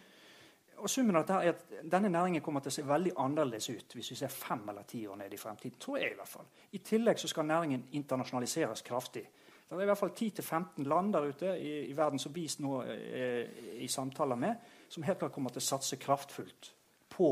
Og 0.77 0.91
summen 0.91 1.17
av 1.17 1.27
dette 1.27 1.39
er 1.45 1.53
at 1.53 1.91
Denne 1.93 2.09
næringen 2.09 2.43
kommer 2.43 2.61
til 2.61 2.73
å 2.73 2.75
se 2.75 2.83
veldig 2.87 3.13
annerledes 3.17 3.69
ut 3.71 3.95
hvis 3.95 4.11
vi 4.11 4.17
ser 4.17 4.29
fem 4.29 4.69
eller 4.69 4.83
ti 4.83 5.07
år 5.07 5.17
ned 5.17 5.35
i 5.35 5.37
fremtiden. 5.37 5.79
tror 5.79 5.99
jeg 5.99 6.13
I 6.13 6.15
hvert 6.15 6.29
fall. 6.29 6.47
I 6.73 6.79
tillegg 6.79 7.19
så 7.19 7.29
skal 7.29 7.47
næringen 7.47 7.85
internasjonaliseres 7.93 8.83
kraftig. 8.83 9.29
Det 9.69 9.79
er 9.79 9.83
i 9.83 9.87
hvert 9.89 9.99
fall 9.99 10.11
10-15 10.11 10.85
land 10.85 11.13
der 11.13 11.29
ute 11.29 11.59
i, 11.59 11.87
i 11.89 11.97
verden 11.97 12.19
som 12.19 12.35
vi 12.35 12.49
nå 12.59 12.83
er 12.83 12.99
eh, 13.15 13.85
i 13.85 13.89
samtaler 13.89 14.37
med, 14.37 14.55
som 14.89 15.03
helt 15.03 15.19
klart 15.19 15.33
kommer 15.33 15.51
til 15.51 15.63
å 15.63 15.65
satse 15.65 15.97
kraftfullt 15.97 16.75
på 17.09 17.31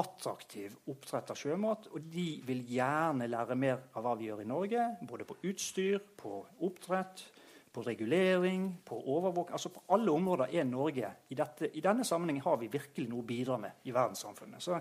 attraktiv 0.00 0.74
oppdrett 0.88 1.30
av 1.32 1.38
sjømat. 1.38 1.88
Og 1.92 2.08
de 2.12 2.26
vil 2.46 2.64
gjerne 2.72 3.28
lære 3.30 3.56
mer 3.58 3.78
av 3.92 4.04
hva 4.06 4.16
vi 4.18 4.30
gjør 4.30 4.42
i 4.44 4.48
Norge, 4.48 4.88
både 5.08 5.26
på 5.28 5.38
utstyr, 5.50 6.00
på 6.16 6.40
oppdrett, 6.64 7.24
på 7.72 7.84
regulering, 7.86 8.68
på 8.84 8.98
overvåking. 9.14 9.56
Altså 9.56 9.72
på 9.72 9.84
alle 9.94 10.12
områder 10.12 10.52
er 10.52 10.68
Norge 10.68 11.14
i, 11.28 11.38
dette, 11.38 11.70
i 11.72 11.84
denne 11.84 12.04
sammenhengen 12.04 12.44
har 12.44 12.60
vi 12.60 12.70
virkelig 12.72 13.08
noe 13.08 13.24
å 13.24 13.28
bidra 13.28 13.58
med 13.60 13.88
i 13.88 13.94
verdenssamfunnet. 13.94 14.62
Så, 14.62 14.78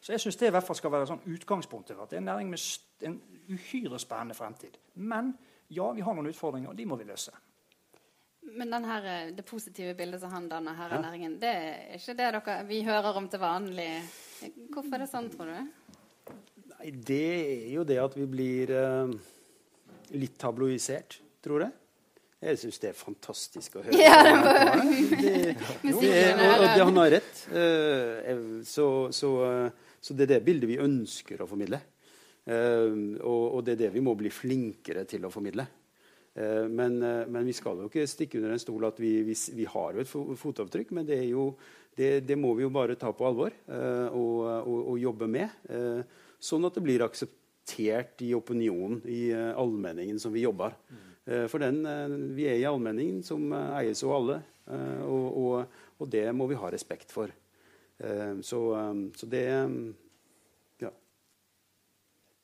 så 0.00 0.14
jeg 0.14 0.22
syns 0.22 0.38
det 0.38 0.50
i 0.50 0.54
hvert 0.54 0.66
fall 0.66 0.78
skal 0.78 0.94
være 0.94 1.10
sånn 1.10 1.26
utgangspunktet. 1.34 1.98
At 1.98 2.12
det 2.12 2.20
er 2.20 2.22
en 2.22 2.30
næring 2.32 2.52
med 2.52 3.08
en 3.08 3.18
uhyre 3.50 3.98
spennende 3.98 4.38
fremtid. 4.38 4.78
Men 4.94 5.34
ja, 5.68 5.90
vi 5.92 6.04
har 6.06 6.16
noen 6.16 6.30
utfordringer, 6.30 6.70
og 6.72 6.78
de 6.78 6.86
må 6.88 6.96
vi 6.96 7.08
løse. 7.08 7.34
Men 8.56 8.84
her, 8.84 9.30
det 9.34 9.44
positive 9.46 9.94
bildet 9.98 10.22
som 10.22 10.32
han 10.32 10.48
danner 10.48 10.76
her 10.78 10.94
i 10.96 11.02
næringen, 11.02 11.36
det 11.40 11.50
er 11.50 11.98
ikke 11.98 12.14
det 12.16 12.30
dere, 12.36 12.56
vi 12.68 12.80
hører 12.86 13.18
om 13.20 13.28
til 13.28 13.42
vanlig. 13.42 13.90
Hvorfor 14.72 14.96
er 14.96 15.04
det 15.04 15.10
sånn, 15.10 15.28
tror 15.32 15.50
du? 15.50 16.34
Nei, 16.78 16.92
Det 16.92 17.24
er 17.42 17.74
jo 17.74 17.84
det 17.86 17.98
at 18.00 18.14
vi 18.16 18.26
blir 18.30 18.72
uh, 18.72 19.10
litt 20.14 20.38
tabloisert, 20.40 21.18
tror 21.44 21.66
jeg. 21.66 21.74
Jeg 22.38 22.60
syns 22.60 22.78
det 22.78 22.90
er 22.92 22.94
fantastisk 22.94 23.80
å 23.80 23.82
høre. 23.82 23.98
Ja, 23.98 24.20
det 24.26 24.34
var... 24.46 24.84
det, 25.18 25.32
det, 25.82 26.20
og, 26.38 26.66
og 26.68 26.84
han 26.84 27.00
har 27.02 27.14
rett. 27.16 27.40
Uh, 27.50 28.60
så, 28.62 28.86
så, 29.14 29.32
uh, 29.42 29.96
så, 29.98 30.14
det 30.14 30.28
er 30.28 30.36
det 30.36 30.44
bildet 30.46 30.70
vi 30.70 30.78
ønsker 30.84 31.42
å 31.42 31.50
formidle. 31.50 31.82
Og, 32.48 33.42
og, 33.52 33.58
det 33.60 33.74
er 33.74 33.80
det 33.82 33.88
vi 33.92 34.00
må 34.00 34.14
bli 34.16 34.30
flinkere 34.32 35.02
til 35.04 35.26
å 35.28 35.28
formidle. 35.28 35.66
Eh, 36.38 36.68
men, 36.68 37.02
eh, 37.02 37.26
men, 37.26 37.46
vi 37.46 37.54
skal 37.56 37.80
jo 37.82 37.88
ikke 37.88 38.06
stikke 38.06 38.38
under 38.38 38.54
en 38.54 38.62
stol 38.62 38.86
at 38.86 39.00
vi, 39.02 39.10
vi, 39.26 39.34
vi 39.58 39.66
har 39.66 39.96
jo 39.96 40.04
et 40.04 40.38
fotavtrykk. 40.38 40.94
Men 40.94 41.08
det, 41.08 41.18
jo, 41.30 41.50
det, 41.98 42.12
det, 42.28 42.38
må 42.38 42.54
vi 42.58 42.66
jo 42.66 42.72
bare 42.74 42.98
ta 43.00 43.10
på 43.16 43.26
alvor 43.26 43.50
eh, 43.50 44.06
og, 44.12 44.46
og, 44.62 44.78
og 44.94 45.02
jobbe 45.02 45.30
med. 45.30 45.66
sånn 46.38 46.68
at 46.68 46.78
det 46.78 46.84
blir 46.84 47.04
akseptert 47.06 48.22
i 48.24 48.32
opinionen, 48.36 49.02
i 49.10 49.32
allmenningen 49.34 50.20
som 50.22 50.32
vi 50.32 50.46
jobber. 50.46 50.76
For 51.50 51.60
den, 51.60 51.82
vi 52.32 52.46
er 52.48 52.56
i 52.56 52.64
allmenningen, 52.64 53.18
som 53.26 53.50
eies 53.52 54.00
av 54.06 54.14
alle, 54.14 54.36
og, 55.04 55.66
og, 55.98 56.06
det 56.08 56.22
må 56.32 56.46
vi 56.48 56.56
ha 56.56 56.70
respekt 56.72 57.12
for. 57.12 57.34
Så, 58.40 58.60
så, 59.12 59.28
det. 59.28 59.44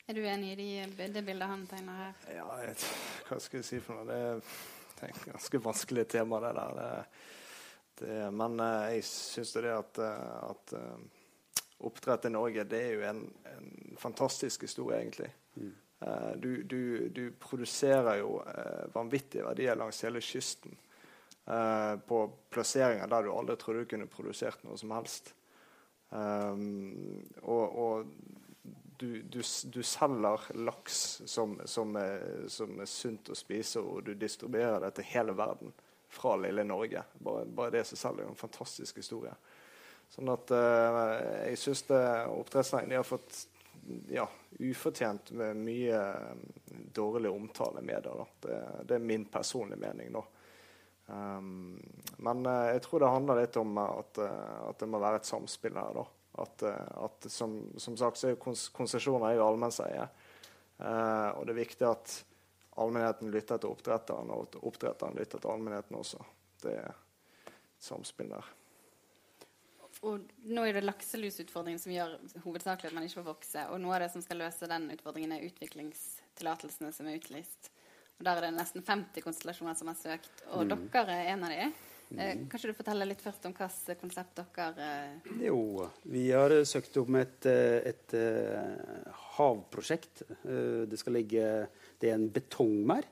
Er 0.06 0.18
du 0.18 0.25
enig 0.28 0.52
i 0.52 0.56
de, 0.58 1.06
det 1.08 1.23
bildet 1.25 1.49
han 1.49 1.62
tegner 1.68 2.00
her? 2.02 2.16
Ja, 2.37 2.44
jeg, 2.61 2.75
hva 3.28 3.38
skal 3.40 3.62
jeg 3.62 3.68
si 3.68 3.78
for 3.80 3.96
noe? 3.96 4.04
Det 4.08 4.18
er, 4.18 5.08
et 5.08 5.23
ganske 5.30 5.61
vanskelig 5.64 6.04
tema, 6.12 6.40
det 6.44 6.50
der. 6.58 6.76
Det, 6.78 6.90
det, 8.00 8.18
men 8.37 8.61
jeg 8.61 9.04
syns 9.08 9.54
det 9.56 9.73
at, 9.73 10.00
at 10.00 10.75
oppdrett 11.88 12.28
i 12.28 12.32
Norge, 12.32 12.66
det 12.68 12.80
er 12.80 12.92
jo 12.99 13.06
en, 13.08 13.25
en 13.54 13.96
fantastisk 14.00 14.68
historie, 14.68 15.00
egentlig. 15.00 15.30
Mm. 15.56 15.73
Du, 16.37 16.50
du, 16.68 16.80
du, 17.08 17.23
produserer 17.40 18.20
jo 18.20 18.42
vanvittige 18.92 19.44
verdier 19.46 19.78
langs 19.78 20.02
hele 20.04 20.20
kysten. 20.25 20.76
Uh, 21.44 22.00
på 22.08 22.23
plasseringer 22.52 23.08
der 23.12 23.26
du 23.26 23.34
aldri 23.34 23.56
trodde 23.61 23.82
du 23.84 23.88
kunne 23.90 24.08
produsert 24.08 24.62
noe 24.64 24.78
som 24.80 24.94
helst. 24.96 25.34
Um, 26.08 27.20
og, 27.42 27.76
og 27.84 28.43
du, 28.96 29.22
du, 29.22 29.40
du, 29.74 29.80
selger 29.82 30.46
laks 30.54 31.22
som, 31.26 31.56
som, 31.64 31.96
er, 31.96 32.44
som, 32.48 32.76
er, 32.80 32.90
sunt 32.90 33.30
å 33.32 33.38
spise, 33.38 33.82
og 33.82 34.04
du 34.06 34.14
distribuerer 34.18 34.80
det 34.84 34.94
til 34.98 35.08
hele 35.10 35.34
verden 35.36 35.74
fra 36.14 36.36
lille 36.38 36.64
Norge. 36.66 37.02
Bare, 37.18 37.44
bare 37.46 37.74
det 37.74 37.84
som 37.88 38.00
selger 38.00 38.26
er 38.26 38.32
en 38.32 38.38
fantastisk 38.38 39.00
historie. 39.02 39.34
Sånn 40.14 40.30
at 40.30 40.52
uh, 40.54 41.00
jeg 41.48 41.58
syns 41.58 41.82
oppdrettsnæringen 41.90 43.00
har 43.00 43.08
fått 43.08 43.46
ja, 44.08 44.28
ufortjent 44.58 45.30
med 45.30 45.56
mye 45.56 46.00
um, 46.32 46.44
dårlig 46.92 47.30
omtale 47.30 47.82
med 47.82 48.02
det. 48.02 48.26
Det, 48.40 48.60
det, 48.84 48.94
er 48.94 48.98
min 48.98 49.24
personlige 49.24 49.80
mening. 49.80 50.12
da. 50.12 50.24
Um, 51.06 51.80
men 52.16 52.46
uh, 52.46 52.70
jeg 52.72 52.82
tror 52.84 53.02
det 53.02 53.12
handler 53.12 53.40
litt 53.42 53.56
om 53.60 53.78
at, 53.78 54.20
uh, 54.22 54.68
at, 54.68 54.78
det 54.80 54.88
må 54.88 55.00
være 55.02 55.20
et 55.20 55.28
samspill 55.28 55.76
her. 55.76 55.98
da. 55.98 56.06
At, 56.42 56.62
at 56.66 57.26
som, 57.30 57.56
som, 57.78 57.96
sagt 57.96 58.18
så 58.18 58.32
er 58.32 58.40
kons 58.42 58.66
konsesjoner 58.74 59.36
jo 59.36 59.44
allmennseie. 59.46 60.08
og 60.80 61.44
det 61.46 61.52
er 61.52 61.60
viktig 61.60 61.86
at 61.86 62.14
allmennheten 62.82 63.30
lytter 63.30 63.60
til 63.62 63.70
oppdretteren, 63.70 64.32
og 64.34 64.48
at 64.48 64.58
oppdretteren 64.62 65.14
lytter 65.14 65.38
til 65.38 65.52
allmennheten 65.52 65.96
også. 66.00 66.18
Det 66.64 66.74
er 66.74 66.90
et 66.90 67.86
samspill 67.86 68.32
der. 68.34 68.50
Og 70.04 70.26
nå 70.52 70.66
er 70.66 70.76
det 70.76 70.84
lakselusutfordringen 70.84 71.80
som 71.80 71.94
gjør 71.94 72.18
hovedsakelig 72.44 72.90
at 72.90 72.96
man 72.96 73.06
ikke 73.06 73.20
får 73.22 73.28
vokse. 73.30 73.62
Og 73.72 73.80
noe 73.80 73.94
av 73.96 74.04
det 74.04 74.10
som 74.12 74.24
skal 74.24 74.42
løse 74.42 74.68
den 74.68 74.90
utfordringen, 74.92 75.32
er 75.32 75.46
utviklingstillatelsene 75.46 76.90
som 76.92 77.08
er 77.08 77.20
utlyst. 77.20 77.70
Og 78.18 78.26
Der 78.26 78.36
er 78.36 78.46
det 78.46 78.54
nesten 78.58 78.84
50 78.84 79.24
konstellasjoner 79.24 79.78
som 79.78 79.90
har 79.90 79.98
søkt, 79.98 80.44
og 80.52 80.68
mm. 80.68 80.88
dere 80.92 81.16
er 81.16 81.32
en 81.32 81.46
av 81.46 81.54
de. 81.54 81.70
Eh, 82.12 82.34
mm. 82.37 82.44
kanskje 82.52 82.70
du 82.70 82.76
forteller 82.76 83.08
litt 83.08 83.23
først 83.25 83.46
om 83.49 83.54
hvilket 83.56 84.00
konsept 84.00 84.42
dere 84.42 84.68
eh... 84.84 85.32
Jo, 85.46 85.88
vi 86.11 86.28
har 86.30 86.54
søkt 86.68 86.96
om 87.00 87.16
et, 87.20 87.49
eh, 87.50 87.80
et, 87.90 88.16
havprosjekt. 89.34 90.23
Det 90.44 90.99
skal 91.00 91.16
ligge 91.18 91.49
Det 91.99 92.11
er 92.11 92.18
en 92.18 92.28
betongmerd. 92.30 93.11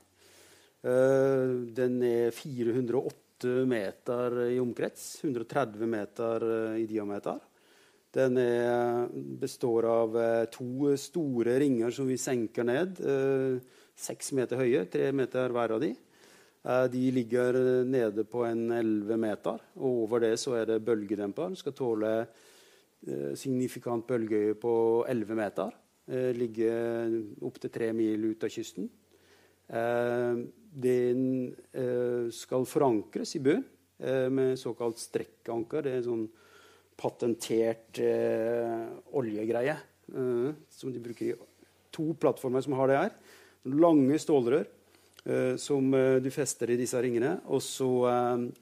Uh, 0.83 1.63
den 1.71 2.01
er 2.03 2.33
408 2.35 3.23
meter 3.67 4.37
i 4.51 4.59
omkrets. 4.59 5.23
130 5.23 5.87
meter 5.87 6.45
eh, 6.47 6.81
i 6.83 6.87
diameter. 6.87 7.39
Den 8.13 8.37
er, 8.37 9.07
består 9.41 9.87
av 9.89 10.17
eh, 10.21 10.45
to 10.53 10.93
store 10.99 11.57
ringer 11.59 11.91
som 11.91 12.07
vi 12.07 12.17
senker 12.21 12.67
ned. 12.67 13.01
Eh, 13.01 13.57
seks 13.95 14.31
meter 14.37 14.61
høye, 14.61 14.85
tre 14.89 15.11
meter 15.15 15.53
hver 15.53 15.75
av 15.75 15.81
de. 15.83 15.93
De 16.63 17.03
ligger 17.11 17.57
nede 17.83 18.23
på 18.23 18.45
en 18.47 18.71
11 18.71 19.17
meter. 19.19 19.59
og 19.75 20.03
Over 20.05 20.23
det 20.23 20.37
så 20.39 20.53
er 20.61 20.69
det 20.69 20.85
bølgedemper. 20.85 21.51
Den 21.51 21.59
skal 21.59 21.75
tåle 21.75 22.11
signifikant 23.35 24.07
bølgehøye 24.07 24.55
på 24.55 24.75
11 25.11 25.35
meter. 25.35 25.73
Ligger 26.39 27.17
opptil 27.43 27.73
tre 27.73 27.91
mil 27.91 28.29
ut 28.31 28.47
av 28.47 28.53
kysten. 28.55 28.87
Den 30.73 31.53
eh, 31.71 32.29
skal 32.33 32.65
forankres 32.65 33.35
i 33.37 33.41
bunn 33.43 33.61
eh, 34.01 34.29
med 34.33 34.57
såkalt 34.59 35.01
strekkanker. 35.01 35.85
Det 35.85 35.91
er 35.91 35.99
en 36.01 36.07
sånn 36.07 36.27
patentert 36.97 37.99
eh, 38.01 38.89
oljegreie 39.17 39.79
som 40.13 40.91
de 40.91 40.99
bruker 41.01 41.29
i 41.31 41.35
to 41.95 42.09
plattformer 42.19 42.61
som 42.61 42.75
har 42.75 42.89
det 42.89 42.97
her. 42.99 43.13
Lange 43.71 44.17
stålrør 44.19 44.65
som 45.57 45.85
du 46.19 46.27
fester 46.35 46.73
i 46.73 46.75
disse 46.75 46.99
ringene. 46.99 47.37
Og 47.47 47.61
så 47.63 47.87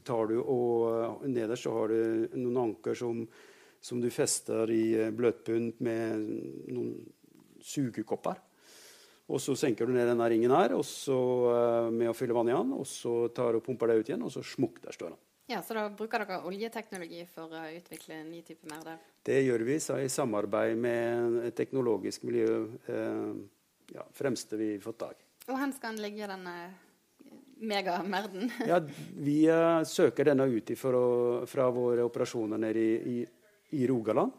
tar 0.06 0.30
du 0.30 0.36
og 0.44 1.24
nederst 1.26 1.66
så 1.66 1.74
har 1.74 1.90
du 1.90 2.36
noen 2.38 2.60
anker 2.68 2.94
som, 3.00 3.24
som 3.82 4.02
du 4.04 4.12
fester 4.14 4.70
i 4.70 5.10
bløtbunt 5.10 5.82
med 5.82 6.22
noen 6.70 6.94
sugekopper. 7.66 8.38
Og 9.32 9.40
så 9.40 9.56
senker 9.56 9.88
du 9.88 9.96
ned 9.96 10.10
denne 10.10 10.28
ringen 10.30 10.52
her 10.54 10.74
og 10.76 10.84
så, 10.88 11.18
med 11.94 12.12
å 12.12 12.16
fylle 12.18 12.36
vann 12.36 12.52
i 12.52 12.56
den. 12.56 12.74
Og 12.76 12.88
så 12.90 13.16
tar 13.36 13.54
du 13.54 13.62
og 13.62 13.66
pumper 13.66 13.92
det 13.92 14.02
ut 14.02 14.12
igjen, 14.12 14.26
og 14.28 14.34
så 14.34 14.44
smukk, 14.46 14.82
der 14.84 14.96
står 14.98 15.14
den. 15.14 15.22
Ja, 15.52 15.62
Så 15.62 15.76
da 15.76 15.90
bruker 15.90 16.24
dere 16.24 16.44
oljeteknologi 16.48 17.26
for 17.28 17.52
å 17.52 17.64
utvikle 17.76 18.22
en 18.22 18.30
ny 18.32 18.40
type 18.48 18.68
merder? 18.72 19.02
Det 19.26 19.42
gjør 19.44 19.66
vi 19.68 19.80
så 19.84 19.98
i 20.00 20.08
samarbeid 20.12 20.78
med 20.80 21.42
et 21.50 21.58
teknologisk 21.58 22.24
miljø. 22.28 22.62
Eh, 22.88 23.34
ja, 23.98 24.06
fremste 24.16 24.60
vi 24.60 24.74
har 24.78 24.86
fått 24.86 25.02
tak 25.04 25.20
i. 25.20 25.28
Og 25.52 25.58
hvor 25.60 25.74
skal 25.76 25.98
den 25.98 26.06
ligge, 26.06 26.28
denne 26.32 26.56
megamerden? 27.60 28.52
ja, 28.72 28.80
vi 29.20 29.44
uh, 29.52 29.84
søker 29.88 30.32
denne 30.32 30.48
ut 30.48 30.72
å, 30.88 31.06
fra 31.50 31.68
våre 31.76 32.06
operasjoner 32.08 32.62
nede 32.62 32.86
i, 32.86 33.18
i, 33.20 33.82
i 33.82 33.88
Rogaland. 33.90 34.32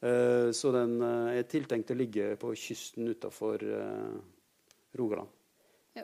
Uh, 0.00 0.48
så 0.56 0.72
den 0.74 0.96
uh, 1.02 1.34
er 1.36 1.44
tiltenkt 1.50 1.92
å 1.92 1.98
ligge 1.98 2.32
på 2.40 2.54
kysten 2.56 3.12
utafor 3.12 3.62
Rogaland. 4.96 5.28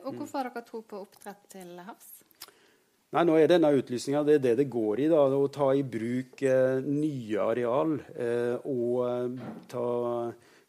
Og 0.03 0.15
hvorfor 0.17 0.38
har 0.41 0.53
dere 0.53 0.65
tro 0.65 0.81
på 0.88 1.01
oppdrett 1.03 1.49
til 1.53 1.73
havs? 1.85 2.23
Nei, 3.12 3.27
nå 3.29 3.35
er 3.37 3.51
denne 3.51 3.69
utlysninga 3.77 4.23
det 4.25 4.38
det 4.41 4.55
det 4.62 4.71
går 4.73 5.03
i. 5.05 5.09
da, 5.12 5.27
Å 5.29 5.49
ta 5.53 5.69
i 5.77 5.83
bruk 5.85 6.41
eh, 6.49 6.79
nye 6.81 7.45
areal. 7.45 7.99
Eh, 8.17 8.57
og 8.73 9.43
ta 9.69 9.87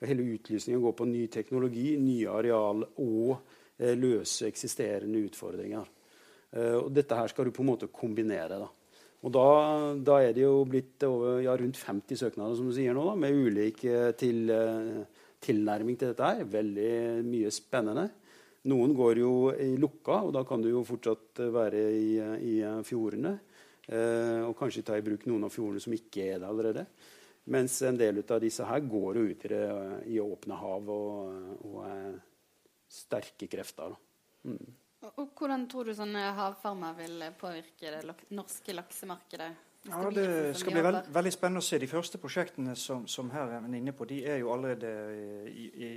Hele 0.03 0.25
utlysninga 0.35 0.81
går 0.83 0.95
på 0.99 1.05
ny 1.07 1.21
teknologi, 1.31 1.93
nye 1.95 2.27
areal 2.27 2.81
og 2.99 3.37
løse 3.79 4.45
eksisterende 4.47 5.23
utfordringer. 5.25 5.87
og 6.77 6.89
Dette 6.93 7.17
her 7.17 7.31
skal 7.31 7.47
du 7.47 7.51
på 7.55 7.63
en 7.63 7.71
måte 7.71 7.89
kombinere. 7.89 8.59
da. 8.61 8.67
Og 9.23 9.31
da, 9.31 9.43
da, 10.03 10.17
er 10.19 10.33
det 10.35 10.43
jo 10.43 10.65
blitt 10.67 11.03
over, 11.07 11.39
ja, 11.45 11.55
rundt 11.59 11.79
50 11.79 12.19
søknader 12.25 12.57
som 12.59 12.67
du 12.67 12.75
sier 12.75 12.95
nå, 12.95 13.05
da, 13.07 13.15
med 13.19 13.37
ulik 13.45 13.85
eh, 13.87 14.09
til, 14.19 14.49
eh, 14.51 15.29
tilnærming 15.43 15.99
til 15.99 16.11
dette. 16.11 16.27
her. 16.27 16.49
Veldig 16.51 17.23
mye 17.29 17.51
spennende. 17.55 18.09
Noen 18.67 18.95
går 18.95 19.21
jo 19.23 19.33
i 19.55 19.73
lukka, 19.79 20.21
og 20.27 20.35
da 20.35 20.43
kan 20.47 20.63
du 20.63 20.69
jo 20.71 20.83
fortsatt 20.87 21.39
være 21.55 21.85
i, 21.95 22.11
i 22.19 22.55
fjordene. 22.87 23.37
Eh, 23.87 24.43
og 24.43 24.57
kanskje 24.59 24.83
ta 24.87 24.99
i 24.99 25.03
bruk 25.03 25.23
noen 25.27 25.47
av 25.47 25.55
fjordene 25.55 25.83
som 25.83 25.95
ikke 25.95 26.27
er 26.33 26.43
det 26.43 26.51
allerede. 26.51 26.85
Mens 27.51 27.79
en 27.87 27.99
del 27.99 28.21
av 28.23 28.43
disse 28.43 28.67
her 28.67 28.83
går 28.87 29.19
jo 29.19 29.25
ut 29.31 29.47
i, 29.47 29.51
det, 29.51 29.63
i 30.11 30.19
åpne 30.23 30.59
hav 30.59 30.91
og, 30.91 31.65
og 31.71 31.81
sterke 32.93 33.49
krefter. 33.51 33.95
Mm. 34.47 34.71
Og 35.17 35.35
Hvordan 35.35 35.67
tror 35.67 35.89
du 35.89 35.95
sånne 35.97 36.29
havfarmer 36.37 36.95
vil 36.95 37.23
påvirke 37.39 37.91
det 37.91 38.17
norske 38.31 38.75
laksemarkedet? 38.75 39.51
Ja, 39.83 40.09
Det 40.15 40.55
skal 40.55 40.77
bli 40.77 40.81
veld, 40.81 41.09
veldig 41.11 41.31
spennende 41.35 41.59
å 41.59 41.65
se. 41.65 41.75
De 41.81 41.89
første 41.91 42.19
prosjektene 42.21 42.71
som, 42.79 43.03
som 43.11 43.27
her 43.33 43.51
er 43.57 43.65
inne 43.67 43.91
på, 43.91 44.07
de 44.07 44.21
er 44.23 44.37
jo 44.39 44.53
allerede 44.53 44.91
i, 45.51 45.65
i, 45.75 45.89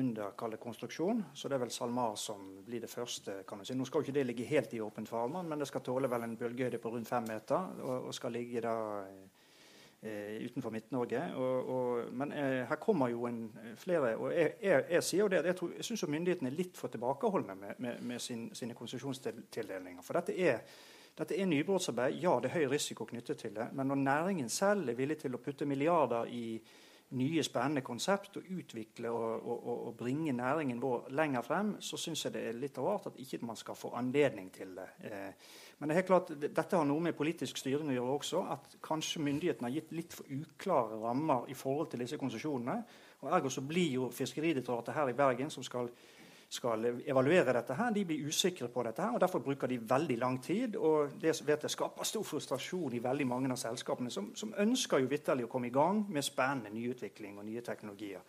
under 0.00 0.32
kallet 0.38 0.62
konstruksjon. 0.62 1.20
Så 1.36 1.50
det 1.52 1.58
er 1.58 1.64
vel 1.66 1.74
SalMar 1.74 2.16
som 2.16 2.46
blir 2.64 2.80
det 2.80 2.88
første. 2.88 3.42
kan 3.44 3.60
man 3.60 3.68
si. 3.68 3.76
Nå 3.76 3.84
skal 3.84 4.00
jo 4.00 4.08
ikke 4.08 4.16
det 4.16 4.26
ligge 4.30 4.48
helt 4.48 4.72
i 4.72 4.80
åpent 4.80 5.12
farvann, 5.12 5.50
men 5.50 5.60
det 5.60 5.68
skal 5.68 5.84
tåle 5.84 6.08
vel 6.08 6.24
en 6.24 6.38
bølgehøyde 6.40 6.80
på 6.80 6.94
rundt 6.96 7.10
fem 7.10 7.28
meter. 7.28 7.68
Og, 7.84 8.08
og 8.08 8.16
skal 8.16 8.32
ligge 8.32 8.64
da 8.64 8.78
Eh, 9.04 9.28
utenfor 10.04 10.70
Midt-Norge. 10.70 11.20
Men 12.12 12.32
eh, 12.32 12.64
her 12.68 12.76
kommer 12.76 13.08
jo 13.08 13.26
en, 13.26 13.52
eh, 13.62 13.76
flere. 13.76 14.16
og 14.16 14.32
Jeg, 14.32 14.54
jeg, 14.62 14.84
jeg 14.90 15.02
sier 15.02 15.20
jo 15.20 15.28
det, 15.28 15.44
jeg, 15.44 15.56
tror, 15.56 15.72
jeg 15.76 15.84
syns 15.84 16.06
myndighetene 16.08 16.50
er 16.50 16.56
litt 16.56 16.76
for 16.76 16.88
tilbakeholdne 16.88 17.54
med, 17.54 17.74
med, 17.78 18.00
med 18.00 18.20
sin, 18.20 18.50
sine 18.54 18.74
konsesjonstildelinger. 18.74 20.02
For 20.02 20.20
dette 20.20 20.36
er, 20.38 20.60
dette 21.18 21.38
er 21.38 21.46
nybrottsarbeid. 21.46 22.18
Ja, 22.22 22.38
det 22.40 22.50
er 22.50 22.60
høy 22.60 22.72
risiko 22.74 23.06
knyttet 23.08 23.38
til 23.38 23.54
det. 23.56 23.70
Men 23.72 23.88
når 23.88 24.02
næringen 24.02 24.48
selv 24.48 24.88
er 24.88 24.98
villig 24.98 25.18
til 25.22 25.34
å 25.34 25.42
putte 25.42 25.66
milliarder 25.66 26.28
i 26.30 26.60
nye, 27.14 27.42
spennende 27.46 27.82
konsept 27.84 28.38
og 28.40 28.48
utvikle 28.56 29.10
og, 29.10 29.46
og, 29.46 29.66
og, 29.86 29.92
bringe 29.96 30.32
næringen 30.32 30.80
vår 30.82 31.10
lenger 31.14 31.42
frem, 31.46 31.74
så 31.80 31.98
syns 32.00 32.24
jeg 32.24 32.34
det 32.34 32.42
er 32.48 32.58
litt 32.58 32.78
rart 32.78 33.06
at 33.10 33.20
ikke 33.20 33.44
man 33.46 33.56
skal 33.56 33.78
få 33.78 33.92
anledning 33.98 34.50
til 34.52 34.74
det. 34.78 34.88
Eh, 35.04 35.52
men 35.78 35.88
det 35.88 35.94
er 35.94 35.98
helt 36.02 36.08
klart, 36.08 36.30
dette 36.40 36.76
har 36.76 36.86
noe 36.86 37.02
med 37.02 37.16
politisk 37.18 37.58
styring 37.58 37.90
å 37.90 37.96
gjøre 37.96 38.16
også. 38.18 38.42
At 38.54 38.76
kanskje 38.84 39.22
myndighetene 39.26 39.68
har 39.68 39.74
gitt 39.74 39.94
litt 39.96 40.14
for 40.14 40.30
uklare 40.30 41.00
rammer 41.02 41.48
i 41.50 41.56
forhold 41.58 41.90
til 41.92 42.04
disse 42.04 42.18
konsesjonene. 42.20 42.76
Og 43.24 43.32
Ergo 43.34 43.50
så 43.50 43.64
blir 43.66 43.96
jo 43.96 44.10
Fiskeridirektoratet 44.14 44.94
her 44.94 45.10
i 45.10 45.16
Bergen, 45.18 45.50
som 45.50 45.66
skal, 45.66 45.90
skal, 46.52 46.86
evaluere 47.02 47.56
dette, 47.56 47.74
her, 47.74 47.90
de 47.96 48.06
blir 48.06 48.28
usikre 48.28 48.68
på 48.70 48.86
dette. 48.86 49.02
her, 49.02 49.16
og 49.16 49.20
Derfor 49.20 49.42
bruker 49.42 49.70
de 49.70 49.80
veldig 49.90 50.18
lang 50.20 50.40
tid. 50.42 50.76
og 50.76 51.18
Det 51.20 51.34
vet 51.46 51.66
jeg 51.66 51.74
skaper 51.74 52.06
stor 52.06 52.22
frustrasjon 52.22 52.94
i 52.94 53.02
veldig 53.02 53.26
mange 53.26 53.50
av 53.50 53.58
selskapene, 53.58 54.10
som, 54.10 54.30
som 54.36 54.54
ønsker 54.56 55.02
jo 55.02 55.10
vitterlig 55.10 55.48
å 55.48 55.52
komme 55.52 55.72
i 55.72 55.74
gang 55.74 56.04
med 56.08 56.24
spennende 56.24 56.70
nyutvikling 56.70 57.38
og 57.38 57.48
nye 57.48 57.64
teknologier. 57.66 58.22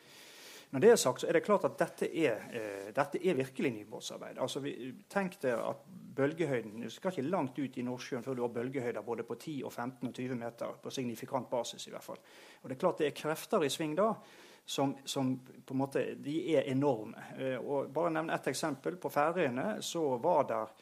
Når 0.71 0.81
det 0.81 0.89
er 0.91 0.95
sagt, 0.99 1.21
så 1.21 1.27
er 1.27 1.37
det 1.37 1.43
klart 1.45 1.65
at 1.67 1.77
dette 1.79 2.09
er, 2.09 2.47
eh, 2.51 2.87
dette 2.95 3.21
er 3.21 3.37
virkelig 3.37 3.71
nybåtsarbeid. 3.71 4.39
Altså, 4.41 4.61
tenk 5.09 5.37
deg 5.41 5.59
at 5.59 5.85
bølgehøyden 6.15 6.81
Du 6.81 6.89
skal 6.89 7.11
ikke 7.11 7.29
langt 7.29 7.59
ut 7.59 7.77
i 7.77 7.83
Nordsjøen 7.83 8.23
før 8.23 8.35
du 8.35 8.41
har 8.41 8.53
bølgehøyder 8.55 9.01
både 9.01 9.23
på 9.23 9.35
10, 9.35 9.63
og 9.63 9.73
15 9.73 10.07
og 10.07 10.13
20 10.13 10.35
meter. 10.35 10.75
På 10.83 10.89
signifikant 10.89 11.49
basis, 11.49 11.87
i 11.87 11.91
hvert 11.91 12.03
fall. 12.03 12.19
Og 12.63 12.69
det 12.69 12.75
er 12.75 12.79
klart 12.79 12.97
det 12.97 13.07
er 13.07 13.21
krefter 13.21 13.63
i 13.63 13.69
sving 13.69 13.95
da 13.95 14.13
som, 14.65 14.97
som, 15.05 15.39
på 15.65 15.73
en 15.73 15.77
måte, 15.77 16.15
de 16.15 16.55
er 16.55 16.69
enorme. 16.71 17.21
Eh, 17.37 17.57
og 17.57 17.91
bare 17.93 18.09
nevne 18.09 18.33
ett 18.33 18.47
eksempel. 18.47 18.97
På 18.97 19.09
Færøyene 19.09 19.81
så 19.81 20.17
var 20.17 20.47
der 20.49 20.73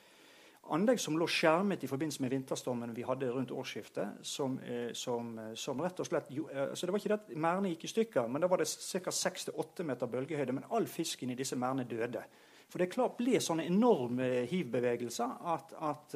anlegg 0.71 0.99
som 0.99 1.17
lå 1.19 1.27
skjermet 1.27 1.83
i 1.83 1.89
forbindelse 1.91 2.23
med 2.23 2.31
vinterstormen 2.31 2.93
vi 2.95 3.03
hadde 3.03 3.31
rundt 3.31 3.51
årsskiftet. 3.51 4.21
Som, 4.21 4.59
eh, 4.59 4.93
som, 4.93 5.37
eh, 5.39 5.53
som 5.55 5.81
rett 5.81 5.99
og 5.99 6.07
slett, 6.07 6.31
jo, 6.31 6.47
altså 6.47 6.85
Det 6.85 6.91
var 6.91 6.99
ikke 6.99 7.09
det 7.09 7.19
at 7.19 7.35
merdene 7.35 7.69
gikk 7.69 7.83
i 7.83 7.93
stykker, 7.93 8.27
men 8.27 8.41
da 8.41 8.47
var 8.47 8.57
det 8.57 8.67
ca. 8.67 9.11
6-8 9.11 9.83
meter 9.83 10.07
bølgehøyde. 10.07 10.53
Men 10.53 10.65
all 10.71 10.85
fisken 10.85 11.29
i 11.29 11.35
disse 11.35 11.55
merdene 11.55 11.87
døde. 11.87 12.23
For 12.69 12.79
det 12.79 12.89
klart 12.89 13.17
ble 13.17 13.39
sånne 13.39 13.67
enorme 13.67 14.47
hivbevegelser 14.49 15.29
at, 15.45 15.73
at, 15.79 16.15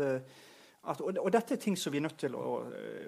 at 0.88 1.02
og, 1.02 1.18
og, 1.18 1.32
dette 1.32 1.54
er 1.54 1.60
ting 1.62 1.76
som 1.78 1.92
vi 1.94 2.00
er 2.00 2.08
nødt 2.08 2.18
til 2.18 2.36
å, 2.36 2.64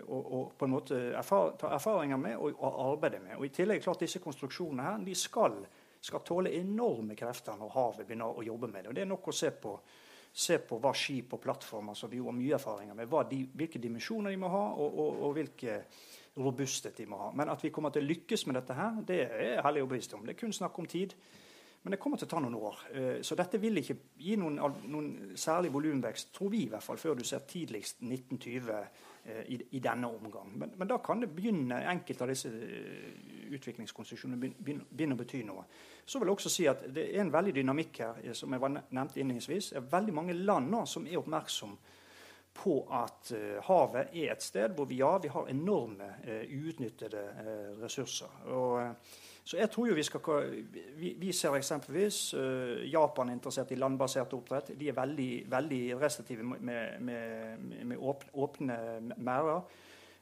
å, 0.06 0.18
å 0.20 0.42
på 0.58 0.68
en 0.68 0.74
måte 0.74 1.00
erfar, 1.18 1.56
ta 1.58 1.72
erfaringer 1.74 2.18
med 2.18 2.36
og, 2.38 2.52
og, 2.60 2.76
arbeide 2.92 3.24
med. 3.24 3.38
Og 3.38 3.48
I 3.48 3.54
tillegg 3.56 3.82
klart 3.82 4.04
disse 4.04 4.20
konstruksjonene 4.20 4.84
her, 4.84 5.00
de 5.06 5.16
skal, 5.16 5.56
skal 6.02 6.22
tåle 6.28 6.54
enorme 6.60 7.16
krefter 7.16 7.58
når 7.58 7.74
havet 7.74 8.06
begynner 8.06 8.38
å 8.38 8.46
jobbe 8.46 8.68
med 8.68 8.84
det. 8.84 8.92
Og 8.92 9.00
Det 9.00 9.06
er 9.06 9.10
nok 9.10 9.32
å 9.32 9.38
se 9.40 9.50
på 9.56 9.74
se 10.32 10.60
på 10.62 10.78
hva 10.80 10.94
skip 10.96 11.34
og 11.36 11.42
plattformer 11.44 11.98
som 11.98 12.12
vi 12.12 12.22
har 12.22 12.36
mye 12.36 12.56
erfaringer 12.56 12.96
med, 12.98 13.12
de, 13.30 13.42
hvilke 13.58 13.82
dimensjoner 13.82 14.32
de 14.32 14.40
må 14.40 14.52
ha, 14.54 14.64
og, 14.76 15.00
og, 15.04 15.22
og, 15.26 15.34
hvilke 15.38 15.82
robusthet 16.40 16.98
de 16.98 17.08
må 17.10 17.18
ha. 17.20 17.30
Men 17.36 17.52
at 17.52 17.64
vi 17.64 17.72
kommer 17.74 17.94
til 17.94 18.06
å 18.06 18.10
lykkes 18.10 18.46
med 18.48 18.60
dette, 18.60 18.78
her, 18.78 19.02
det 19.06 19.20
er 19.26 19.46
jeg 19.48 19.66
hellig 19.66 19.84
overbevist 19.84 20.16
om. 20.16 20.26
Det 20.26 20.36
er 20.36 20.40
kun 20.40 20.56
snakk 20.56 20.80
om 20.80 20.88
tid. 20.90 21.16
Men 21.84 21.96
det 21.96 22.00
kommer 22.04 22.20
til 22.20 22.28
å 22.28 22.32
ta 22.34 22.42
noen 22.44 22.58
år. 22.60 22.80
Eh, 22.92 23.20
så 23.24 23.38
dette 23.40 23.60
vil 23.62 23.80
ikke 23.80 23.96
gi 24.20 24.36
noen, 24.40 24.60
noen 24.92 25.38
særlig 25.40 25.72
volumvekst, 25.74 26.34
tror 26.36 26.52
vi 26.52 26.66
i 26.66 26.72
hvert 26.72 26.84
fall, 26.84 27.00
før 27.00 27.16
du 27.20 27.24
ser 27.28 27.46
tidligst 27.48 28.04
1920 28.04 28.74
eh, 28.76 29.06
i, 29.48 29.60
i 29.78 29.80
denne 29.84 30.08
omgang. 30.08 30.52
Men, 30.58 30.72
men, 30.78 30.88
da 30.88 30.98
kan 31.04 31.22
det 31.22 31.30
begynne 31.36 31.82
enkelte 31.92 32.26
av 32.26 32.32
disse 32.32 32.50
utviklingskonstruksjonene 32.50 33.50
utviklingskonsesjonene 33.50 34.38
begynne 34.40 35.16
å 35.16 35.20
bety 35.20 35.44
noe. 35.46 35.66
Så 36.06 36.20
vil 36.20 36.30
jeg 36.30 36.38
også 36.38 36.52
si 36.54 36.68
at 36.70 36.84
Det 36.94 37.06
er 37.10 37.22
en 37.22 37.34
veldig 37.34 37.54
dynamikk 37.60 38.02
her, 38.04 38.34
som 38.34 38.54
jeg 38.54 38.62
var 38.62 38.74
nevnt 38.76 39.18
innledningsvis. 39.18 39.72
Det 39.74 39.82
er 39.82 39.92
veldig 39.92 40.16
mange 40.16 40.38
land 40.38 40.72
nå 40.72 40.86
som 40.90 41.08
er 41.08 41.20
oppmerksom 41.20 41.76
på 42.60 42.76
at 42.92 43.32
uh, 43.36 43.58
havet 43.66 44.14
er 44.14 44.34
et 44.34 44.44
sted 44.44 44.76
hvor 44.76 44.88
vi, 44.90 45.00
ja, 45.00 45.16
vi 45.22 45.32
har 45.32 45.50
enorme 45.50 46.12
uutnyttede 46.28 47.26
uh, 47.40 47.84
ressurser. 47.84 48.32
Og, 48.54 48.96
så 49.50 49.58
jeg 49.58 49.72
tror 49.74 49.88
jo 49.88 49.96
vi 49.98 50.04
skal 50.06 50.50
Vi, 51.00 51.16
vi 51.18 51.32
ser 51.34 51.56
eksempelvis 51.58 52.36
Japan 52.92 53.30
er 53.30 53.34
interessert 53.34 53.72
i 53.72 53.80
landbasert 53.80 54.34
oppdrett. 54.38 54.74
De 54.78 54.90
er 54.90 54.94
veldig, 54.94 55.30
veldig 55.50 56.02
restriktive 56.02 56.44
med, 56.44 56.60
med, 57.00 57.58
med 57.86 57.98
åpne, 57.98 58.30
åpne 58.34 58.78
merder. 59.18 59.64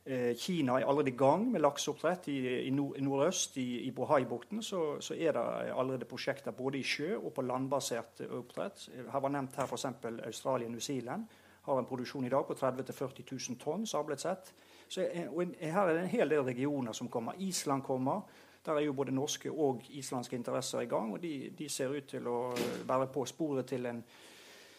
Eh, 0.07 0.35
Kina 0.39 0.77
er 0.79 0.85
allerede 0.87 1.11
i 1.11 1.17
gang 1.17 1.49
med 1.51 1.61
lakseoppdrett. 1.61 2.27
I, 2.27 2.67
i 2.67 2.71
nordøst, 2.71 3.57
i, 3.57 3.81
i 3.87 3.91
Bohai-bukten, 3.91 4.63
så, 4.63 5.01
så, 5.01 5.13
er 5.13 5.35
det 5.35 5.73
allerede 5.75 6.05
prosjekter 6.07 6.55
både 6.55 6.79
i 6.79 6.83
sjø 6.83 7.17
og 7.17 7.33
på 7.35 7.43
landbasert 7.43 8.21
oppdrett. 8.29 8.87
Her 9.11 9.19
var 9.19 9.33
nevnt 9.35 9.59
her 9.59 9.67
f.eks. 9.67 9.85
Australia 10.29 10.69
og 10.69 10.71
New 10.71 10.79
Zealand. 10.79 11.27
Har 11.67 11.79
en 11.79 11.87
produksjon 11.87 12.25
i 12.25 12.31
dag 12.31 12.47
på 12.47 12.55
30 12.57 12.87
000-40 12.87 13.27
000 13.51 13.59
tonn 13.61 13.85
samlet 13.87 14.23
sett. 14.23 14.53
Så, 14.87 15.03
og 15.29 15.55
her 15.59 15.81
er 15.83 15.93
det 15.93 16.03
en 16.05 16.13
hel 16.15 16.31
del 16.31 16.45
regioner 16.47 16.95
som 16.95 17.11
kommer. 17.11 17.35
Island 17.43 17.83
kommer. 17.83 18.23
Der 18.65 18.79
er 18.79 18.87
jo 18.87 18.95
både 18.95 19.15
norske 19.15 19.51
og 19.51 19.83
islandske 19.89 20.35
interesser 20.35 20.81
i 20.83 20.89
gang. 20.89 21.13
og 21.13 21.21
De, 21.21 21.51
de 21.57 21.69
ser 21.69 21.91
ut 21.91 22.07
til 22.07 22.27
å 22.27 22.39
være 22.87 23.11
på 23.11 23.25
sporet 23.27 23.67
til 23.67 23.85
en 23.91 24.01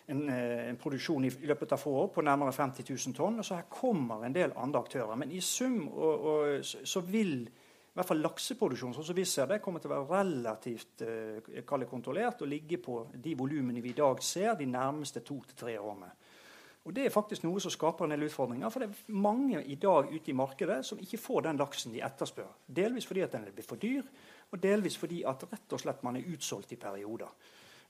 en, 0.08 0.28
eh, 0.28 0.68
en, 0.68 0.76
produksjon 0.80 1.24
i, 1.24 1.30
løpet 1.50 1.72
av 1.72 1.80
få 1.82 1.92
år 2.02 2.06
på 2.14 2.24
nærmere 2.24 2.52
50 2.52 2.86
000 2.88 3.16
tonn. 3.16 3.38
og 3.38 3.44
Så 3.44 3.58
her 3.58 3.68
kommer 3.70 4.24
en 4.24 4.34
del 4.34 4.54
andre 4.56 4.80
aktører. 4.80 5.16
Men 5.16 5.32
i 5.32 5.40
sum 5.40 5.88
og, 5.88 6.28
og, 6.32 6.64
så 6.64 7.02
vil 7.04 7.42
i 7.42 7.98
hvert 7.98 8.08
fall 8.08 8.22
lakseproduksjon 8.22 8.94
sånn 8.94 9.06
som 9.08 9.16
vi 9.16 9.26
ser 9.26 9.48
det, 9.50 9.60
kommer 9.60 9.82
til 9.82 9.90
å 9.90 9.98
være 9.98 10.20
relativt 10.22 11.02
eh, 11.02 11.64
kontrollert 11.66 12.44
og 12.44 12.48
ligge 12.48 12.78
på 12.80 13.00
de 13.14 13.34
volumene 13.36 13.82
vi 13.82 13.90
i 13.90 13.98
dag 13.98 14.22
ser 14.22 14.54
de 14.56 14.68
nærmeste 14.70 15.24
to 15.26 15.40
til 15.48 15.58
tre 15.58 15.74
årene. 15.80 16.12
Og 16.88 16.94
Det 16.96 17.04
er 17.04 17.12
faktisk 17.12 17.42
noe 17.44 17.60
som 17.60 17.72
skaper 17.72 18.06
en 18.06 18.14
del 18.14 18.24
utfordringer. 18.24 18.70
For 18.72 18.80
det 18.80 18.88
er 18.88 19.16
mange 19.20 19.60
i 19.60 19.74
dag 19.76 20.08
ute 20.08 20.30
i 20.32 20.36
markedet 20.36 20.78
som 20.88 21.00
ikke 21.04 21.20
får 21.20 21.42
den 21.44 21.58
laksen 21.60 21.92
de 21.92 22.00
etterspør. 22.00 22.48
Delvis 22.64 23.06
fordi 23.06 23.20
at 23.20 23.34
den 23.36 23.44
er 23.44 23.62
for 23.62 23.76
dyr, 23.76 24.06
og 24.50 24.62
delvis 24.62 24.96
fordi 24.96 25.18
at 25.28 25.44
rett 25.50 25.74
og 25.76 25.82
slett 25.82 26.00
man 26.06 26.16
er 26.16 26.30
utsolgt 26.32 26.72
i 26.72 26.78
perioder. 26.80 27.28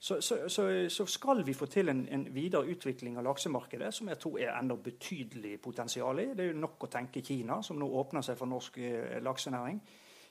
Så, 0.01 0.21
så, 0.21 0.49
så, 0.49 0.89
så, 0.89 1.05
skal 1.05 1.45
vi 1.45 1.53
få 1.53 1.65
til 1.65 1.89
en, 1.89 2.07
en, 2.11 2.27
videre 2.35 2.67
utvikling 2.67 3.17
av 3.17 3.23
laksemarkedet, 3.23 3.93
som 3.93 4.07
jeg 4.11 4.19
tror 4.19 4.37
er 4.39 4.53
enda 4.55 4.75
betydelig 4.75 5.61
potensial 5.61 6.19
i. 6.19 6.29
Det 6.35 6.43
er 6.43 6.51
jo 6.53 6.59
nok 6.59 6.83
å 6.83 6.91
tenke 6.91 7.23
Kina, 7.23 7.61
som 7.63 7.79
nå 7.79 7.87
åpner 7.99 8.23
seg 8.23 8.37
for 8.39 8.51
norsk 8.51 8.77
eh, 8.83 9.17
laksenæring. 9.23 9.79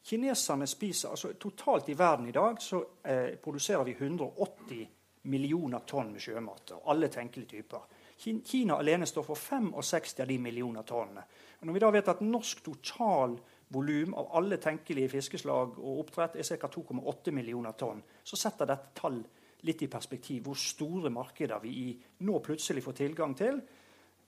Kineserne 0.09 0.68
spiser, 0.68 1.11
altså 1.12 1.33
Totalt 1.40 1.88
i 1.88 1.96
verden 1.98 2.28
i 2.28 2.37
dag 2.37 2.61
så 2.64 2.81
eh, 3.04 3.37
produserer 3.44 3.85
vi 3.88 3.96
180 3.96 4.87
millioner 5.28 5.85
tonn 5.88 6.12
med 6.12 6.24
sjømat. 6.24 6.72
Alle 6.88 7.09
tenkelige 7.12 7.57
typer. 7.59 7.97
Kina 8.18 8.76
alene 8.78 9.07
står 9.07 9.26
for 9.26 9.38
65 9.38 10.20
av 10.20 10.26
de 10.26 10.38
millioner 10.42 10.83
tonnene. 10.83 11.22
Når 11.62 11.74
vi 11.74 11.83
da 11.83 11.90
vet 11.94 12.11
at 12.11 12.22
norsk 12.26 12.62
totalvolum 12.66 14.14
av 14.18 14.33
alle 14.38 14.59
tenkelige 14.62 15.12
fiskeslag 15.12 15.78
og 15.78 16.04
oppdrett 16.04 16.38
er 16.38 16.59
ca. 16.59 16.70
2,8 16.70 17.35
millioner 17.35 17.78
tonn, 17.78 18.02
så 18.24 18.38
setter 18.38 18.66
dette 18.66 18.94
tall 18.98 19.20
litt 19.66 19.83
i 19.83 19.90
perspektiv 19.90 20.46
hvor 20.46 20.59
store 20.59 21.11
markeder 21.11 21.62
vi 21.62 21.92
nå 22.26 22.40
plutselig 22.44 22.85
får 22.85 22.98
tilgang 23.00 23.35
til. 23.38 23.61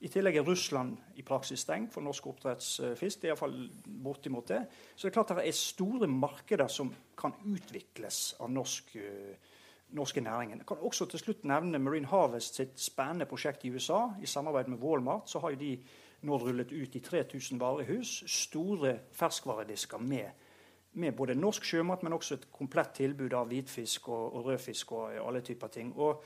I 0.01 0.09
tillegg 0.09 0.39
er 0.39 0.45
Russland 0.47 0.95
i 1.21 1.23
praksis 1.25 1.61
stengt 1.61 1.91
for 1.93 2.01
norsk 2.01 2.25
oppdrettsfisk. 2.31 3.21
Det 3.21 3.27
er 3.27 3.35
iallfall 3.35 3.57
bortimot 4.01 4.47
det. 4.49 4.61
Så 4.95 5.05
det 5.05 5.11
er 5.11 5.17
klart 5.19 5.33
det 5.37 5.45
er 5.45 5.57
store 5.57 6.09
markeder 6.09 6.71
som 6.73 6.89
kan 7.17 7.35
utvikles 7.45 8.21
av 8.41 8.49
norsk, 8.49 8.95
uh, 8.97 9.50
norske 9.91 10.21
næringen. 10.21 10.57
Jeg 10.57 10.67
kan 10.67 10.77
også 10.81 11.05
til 11.05 11.19
slutt 11.19 11.43
nevne 11.43 11.79
Marine 11.79 12.07
Harvest 12.07 12.55
sitt 12.55 12.79
spennende 12.79 13.25
prosjekt 13.25 13.65
i 13.65 13.71
USA. 13.71 14.07
I 14.21 14.25
samarbeid 14.25 14.67
med 14.67 14.77
Walmart 14.77 15.29
så 15.29 15.39
har 15.39 15.55
de 15.55 15.77
nå 16.21 16.37
rullet 16.37 16.71
ut 16.71 16.95
i 16.95 16.99
3000 16.99 17.59
varehus 17.59 18.23
store 18.27 18.99
ferskvaredisker 19.11 19.97
med 19.97 20.47
med 20.93 21.11
både 21.11 21.35
norsk 21.35 21.63
sjømat, 21.63 22.03
men 22.03 22.13
også 22.13 22.35
et 22.35 22.47
komplett 22.51 22.93
tilbud 22.97 23.33
av 23.33 23.47
hvitfisk 23.47 24.09
og, 24.11 24.35
og 24.35 24.45
rødfisk 24.45 24.91
og 24.91 25.13
alle 25.27 25.41
typer 25.41 25.67
ting. 25.67 25.93
Og 25.95 26.23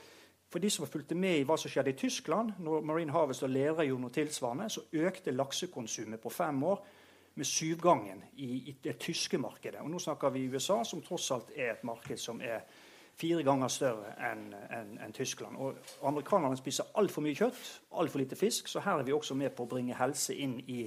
for 0.50 0.58
de 0.62 0.70
som 0.70 0.86
fulgte 0.86 1.14
med 1.14 1.38
i 1.38 1.44
hva 1.46 1.56
som 1.58 1.70
skjedde 1.70 1.92
i 1.92 1.98
Tyskland, 1.98 2.52
når 2.58 2.82
Marine 2.86 3.14
Harvest 3.14 3.44
og 3.46 3.50
Lera 3.50 3.86
gjorde 3.86 4.02
noe 4.02 4.14
tilsvarende, 4.14 4.68
så 4.70 4.82
økte 4.92 5.34
laksekonsumet 5.34 6.22
på 6.22 6.32
fem 6.34 6.62
år 6.66 6.82
med 7.36 7.46
syvgangen 7.46 8.22
i, 8.34 8.48
i, 8.70 8.76
det 8.82 8.96
tyske 9.02 9.38
markedet. 9.38 9.82
Og 9.84 9.90
nå 9.90 10.00
snakker 10.02 10.32
vi 10.34 10.46
USA, 10.48 10.80
som 10.84 11.02
tross 11.04 11.30
alt 11.34 11.50
er 11.54 11.74
et 11.74 11.84
marked 11.84 12.18
som 12.18 12.40
er 12.40 12.64
fire 13.16 13.42
ganger 13.44 13.68
større 13.72 14.14
enn 14.30 14.48
en, 14.54 14.96
en 15.04 15.12
Tyskland. 15.16 15.56
Og 15.56 15.76
Amerikanerne 16.04 16.56
spiser 16.58 16.90
altfor 17.00 17.24
mye 17.24 17.36
kjøtt, 17.36 17.62
altfor 17.96 18.20
lite 18.20 18.36
fisk, 18.36 18.68
så 18.68 18.82
her 18.84 19.00
er 19.00 19.08
vi 19.08 19.16
også 19.16 19.34
med 19.38 19.54
på 19.56 19.64
å 19.64 19.70
bringe 19.70 19.96
helse 19.96 20.36
inn 20.36 20.58
i 20.66 20.84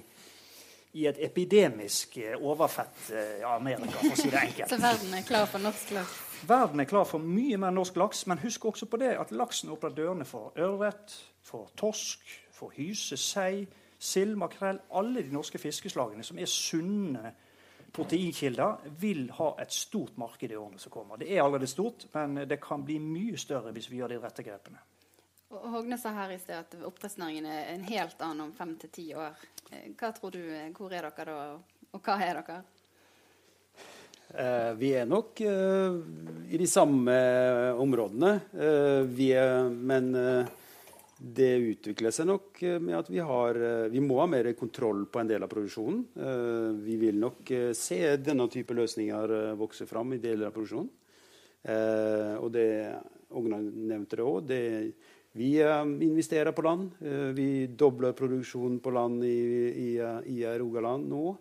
i 0.98 1.06
et 1.06 1.20
epidemisk 1.22 2.18
eh, 2.18 2.34
overfett 2.42 3.12
eh, 3.14 3.44
Amerika, 3.46 4.00
for 4.00 4.16
å 4.16 4.18
si 4.18 4.32
det 4.32 4.40
enkelt. 4.42 4.72
Så 4.74 4.80
verden 4.82 5.14
er 5.14 5.26
klar 5.28 5.46
for 5.50 5.62
norsk 5.62 5.92
laks? 5.94 6.16
Verden 6.50 6.82
er 6.82 6.88
klar 6.90 7.06
for 7.06 7.22
mye 7.22 7.60
mer 7.62 7.76
norsk 7.76 8.00
laks. 8.00 8.24
Men 8.30 8.42
husk 8.42 8.66
også 8.66 8.88
på 8.90 8.98
det 9.02 9.12
at 9.22 9.34
laksen 9.36 9.70
åpner 9.74 9.94
dørene 9.94 10.26
for 10.26 10.56
ørret, 10.58 11.14
for 11.46 11.70
torsk, 11.78 12.26
for 12.56 12.74
hyse, 12.74 13.20
sei, 13.22 13.68
sild, 14.00 14.34
makrell. 14.40 14.82
Alle 14.98 15.22
de 15.22 15.34
norske 15.36 15.62
fiskeslagene 15.62 16.26
som 16.26 16.42
er 16.42 16.50
sunne 16.50 17.36
proteinkilder, 17.94 18.92
vil 19.02 19.28
ha 19.38 19.50
et 19.62 19.74
stort 19.74 20.18
marked 20.18 20.52
i 20.52 20.58
årene 20.58 20.80
som 20.82 20.94
kommer. 20.94 21.18
Det 21.18 21.30
er 21.32 21.44
allerede 21.44 21.68
stort, 21.68 22.06
men 22.14 22.44
det 22.50 22.60
kan 22.62 22.86
bli 22.86 23.00
mye 23.02 23.38
større 23.38 23.74
hvis 23.76 23.90
vi 23.92 24.02
gjør 24.02 24.14
de 24.14 24.22
rette 24.24 24.46
grepene. 24.46 24.82
Og 25.50 25.64
Hogne 25.74 25.98
sa 25.98 26.12
her 26.14 26.30
i 26.30 26.38
sted 26.38 26.60
at 26.60 26.76
oppdrettsnæringen 26.86 27.48
er 27.50 27.72
en 27.74 27.86
helt 27.90 28.20
annen 28.22 28.44
om 28.48 28.52
fem 28.54 28.76
til 28.78 28.92
ti 28.94 29.08
år. 29.18 29.40
Eh, 29.72 29.88
hva 29.98 30.12
tror 30.14 30.36
du, 30.36 30.44
Hvor 30.78 30.94
er 30.94 31.10
dere 31.10 31.26
da, 31.26 31.38
og 31.94 32.04
hva 32.06 32.18
er 32.22 32.38
dere? 32.38 32.60
Eh, 34.30 34.74
vi 34.78 34.92
er 34.94 35.10
nok 35.10 35.42
eh, 35.42 35.96
i 36.54 36.58
de 36.62 36.68
samme 36.70 37.16
områdene. 37.82 38.34
Eh, 38.54 39.02
vi 39.10 39.32
er, 39.34 39.72
men 39.74 40.14
eh, 40.16 40.52
det 41.20 41.52
utvikler 41.74 42.14
seg 42.16 42.30
nok 42.30 42.62
eh, 42.64 42.78
med 42.80 42.96
at 42.96 43.10
vi, 43.12 43.20
har, 43.20 43.58
eh, 43.60 43.90
vi 43.92 44.00
må 44.00 44.22
ha 44.22 44.28
mer 44.32 44.48
kontroll 44.56 45.04
på 45.12 45.20
en 45.20 45.28
del 45.28 45.44
av 45.44 45.52
produksjonen. 45.52 46.00
Eh, 46.16 46.70
vi 46.80 46.96
vil 47.02 47.20
nok 47.20 47.52
se 47.76 48.00
denne 48.24 48.48
type 48.52 48.76
løsninger 48.76 49.34
vokse 49.60 49.88
fram 49.90 50.16
i 50.16 50.22
deler 50.24 50.48
av 50.48 50.56
produksjonen. 50.56 50.96
Og 52.40 52.46
det 52.56 52.70
Ogna 53.36 53.58
nevnte 53.60 54.16
det 54.16 54.24
òg. 54.24 54.52
Vi 55.36 55.50
investerer 55.60 56.56
på 56.56 56.64
land. 56.64 56.94
Vi 57.36 57.68
dobler 57.68 58.16
produksjonen 58.16 58.78
på 58.80 58.94
land 58.96 59.26
i, 59.28 59.42
i, 59.76 59.90
i 60.00 60.38
Rogaland 60.62 61.10
nå. 61.12 61.34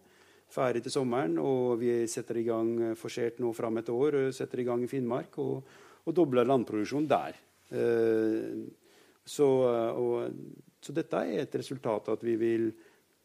Ferdig 0.51 0.83
til 0.89 0.97
sommeren. 0.97 1.39
Og 1.39 1.79
vi 1.79 1.93
setter 2.11 2.43
i 2.43 2.45
gang 2.49 2.99
forsert 2.99 3.39
nå 3.39 3.55
fram 3.55 3.79
et 3.79 3.95
år. 3.95 4.19
Setter 4.35 4.65
i 4.65 4.67
gang 4.67 4.83
i 4.83 4.91
Finnmark 4.91 5.39
og, 5.39 5.71
og 6.03 6.19
dobler 6.19 6.51
landproduksjonen 6.51 7.09
der. 7.15 7.39
Så, 9.29 9.47
eh, 9.69 9.99
og, 10.01 10.31
så, 10.81 10.95
dette 10.97 11.21
er 11.21 11.45
et 11.45 11.59
resultat 11.61 12.09
av 12.09 12.19
at 12.19 12.25
vi 12.25 12.37
vil 12.41 12.71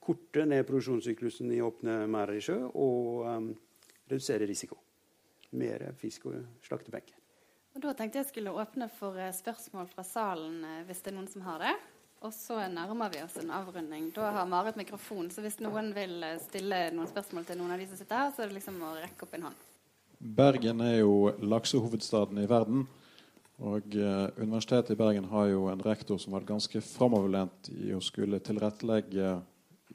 korte 0.04 0.44
ned 0.44 0.66
produksjonssyklusen 0.68 1.52
i 1.56 1.62
åpne 1.64 2.02
merder 2.12 2.40
i 2.40 2.44
sjø 2.44 2.58
og 2.68 3.24
um, 3.24 3.52
redusere 4.12 4.50
risiko. 4.50 4.76
Mer 5.56 5.86
fisk 5.96 6.28
og 6.28 6.42
slaktebenker. 6.66 7.16
Og 7.74 7.82
Da 7.86 7.94
tenkte 7.98 8.20
jeg 8.20 8.30
skulle 8.30 8.52
åpne 8.52 8.90
for 8.92 9.18
eh, 9.18 9.32
spørsmål 9.34 9.88
fra 9.94 10.04
salen, 10.06 10.60
hvis 10.88 11.02
det 11.06 11.14
er 11.14 11.18
noen 11.18 11.32
som 11.32 11.46
har 11.48 11.64
det. 11.64 11.74
Og 12.24 12.32
så 12.36 12.58
nærmer 12.72 13.12
vi 13.12 13.22
oss 13.24 13.36
en 13.40 13.52
avrunding. 13.52 14.10
Da 14.16 14.30
har 14.32 14.48
Marit 14.48 14.78
mikrofon, 14.80 15.30
så 15.32 15.44
hvis 15.44 15.60
noen 15.64 15.92
vil 15.96 16.22
stille 16.44 16.86
noen 16.96 17.10
spørsmål 17.12 17.48
til 17.48 17.60
noen 17.60 17.74
av 17.76 17.82
de 17.82 17.88
som 17.90 18.00
sitter 18.00 18.20
her, 18.20 18.30
så 18.32 18.44
er 18.44 18.52
det 18.52 18.60
liksom 18.60 18.78
å 18.80 18.94
rekke 18.96 19.28
opp 19.28 19.36
en 19.36 19.48
hånd. 19.50 19.66
Bergen 20.24 20.80
er 20.84 21.02
jo 21.02 21.34
laksehovedstaden 21.44 22.40
i 22.40 22.48
verden. 22.48 22.86
Og 23.62 23.96
eh, 23.96 24.30
Universitetet 24.42 24.96
i 24.96 24.98
Bergen 24.98 25.28
har 25.30 25.52
jo 25.52 25.68
en 25.70 25.84
rektor 25.86 26.18
som 26.18 26.34
var 26.34 26.48
ganske 26.48 26.82
framoverlent 26.82 27.70
i 27.70 27.94
å 27.94 28.02
skulle 28.02 28.42
tilrettelegge 28.42 29.36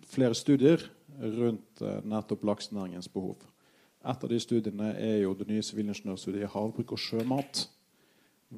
flere 0.09 0.37
studier 0.39 0.85
rundt 1.19 1.83
eh, 1.83 1.99
nettopp 2.07 2.47
laksenæringens 2.47 3.11
behov. 3.11 3.43
Et 3.99 4.25
av 4.25 4.31
de 4.31 4.39
studiene 4.39 4.93
er 4.95 5.25
jo 5.25 5.35
det 5.35 5.49
nye 5.51 5.65
sivilingeniørstudiet 5.67 6.55
havbruk 6.55 6.95
og 6.95 7.03
sjømat. 7.03 7.67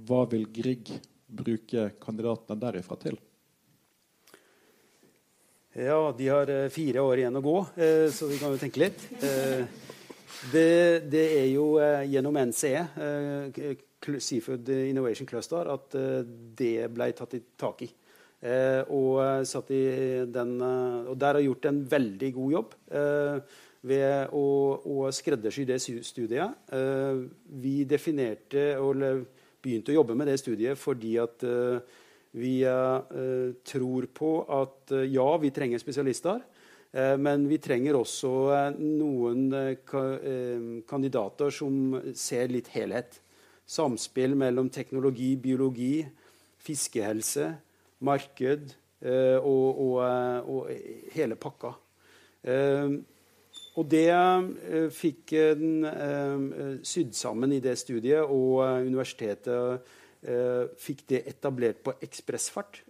Hva 0.05 0.27
vil 0.31 0.45
Grieg 0.53 0.93
bruke 1.27 1.91
kandidatene 2.03 2.61
derifra 2.61 3.01
til? 3.01 3.17
Ja, 5.81 6.11
de 6.13 6.29
har 6.29 6.51
eh, 6.53 6.69
fire 6.75 7.07
år 7.07 7.23
igjen 7.23 7.41
å 7.41 7.47
gå, 7.47 7.59
så 8.13 8.29
vi 8.29 8.37
kan 8.43 8.53
jo 8.53 8.61
tenke 8.61 8.85
litt. 8.85 9.07
Det, 10.51 10.71
det, 11.11 11.25
er 11.41 11.47
jo 11.51 11.73
gjennom 12.09 12.37
NCE, 12.51 12.85
Seafood 14.01 14.69
Innovation 14.69 15.27
Cluster 15.27 15.69
at 15.73 15.97
eh, 15.99 16.21
det 16.57 16.89
ble 16.93 17.11
tatt 17.17 17.37
i 17.37 17.43
tak 17.59 17.83
i. 17.85 17.91
Eh, 18.41 18.81
og, 18.89 19.21
eh, 19.21 19.43
satt 19.45 19.71
i 19.77 19.83
den, 20.25 20.55
og 20.61 21.17
der 21.21 21.37
har 21.37 21.45
gjort 21.45 21.69
en 21.69 21.83
veldig 21.85 22.31
god 22.37 22.55
jobb 22.57 22.79
ved 23.81 24.33
å, 24.37 24.47
å 24.85 25.09
skreddersy 25.13 25.65
det 25.65 25.79
studiet. 25.81 26.53
vi 27.49 27.85
definerte 27.89 28.77
og 28.77 29.01
begynte 29.63 29.93
å 29.93 29.95
jobbe 29.95 30.15
med 30.15 30.29
det 30.29 30.37
studiet 30.37 30.77
fordi 30.77 31.15
at 31.17 31.41
vi 32.37 32.61
tror 33.65 34.07
på 34.13 34.33
at 34.53 34.93
ja, 35.09 35.31
vi 35.41 35.51
trenger 35.51 35.81
spesialister. 35.81 36.45
Men 36.93 37.49
vi 37.49 37.57
trenger 37.57 37.97
også 37.97 38.35
noen 38.77 39.49
kandidater 40.85 41.57
som 41.57 41.97
ser 42.13 42.53
litt 42.53 42.69
helhet. 42.77 43.17
Samspill 43.71 44.35
mellom 44.35 44.67
teknologi, 44.73 45.37
biologi, 45.39 46.03
fiskehelse, 46.59 47.53
marked 48.03 48.75
eh, 49.05 49.39
og, 49.39 49.81
og, 49.85 49.97
eh, 50.05 50.51
og, 50.51 50.71
hele 51.15 51.39
pakka. 51.41 51.73
Eh, 52.43 52.99
og 53.79 53.87
det 53.87 54.11
fikk 54.93 55.33
den 55.61 55.85
sydd 56.85 57.13
sammen 57.15 57.53
i 57.55 57.61
det 57.63 57.77
studiet, 57.79 58.27
og 58.27 58.83
universitetet 58.83 59.87
fikk 60.83 61.05
det 61.09 61.21
etablert 61.31 61.79
på 61.87 61.95
ekspressfart. 62.03 62.81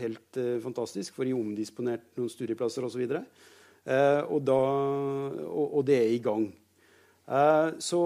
helt 0.00 0.40
fantastisk, 0.60 1.14
for 1.14 1.24
de 1.24 1.36
omdisponerte 1.38 2.18
noen 2.18 2.32
studieplasser 2.32 2.84
osv. 2.84 3.04
Og, 3.06 3.22
og, 3.86 4.42
da, 4.42 4.58
og, 5.46 5.78
og 5.78 5.86
det 5.86 6.00
er 6.02 6.12
i 6.12 6.20
gang. 6.26 6.50
så 7.78 8.02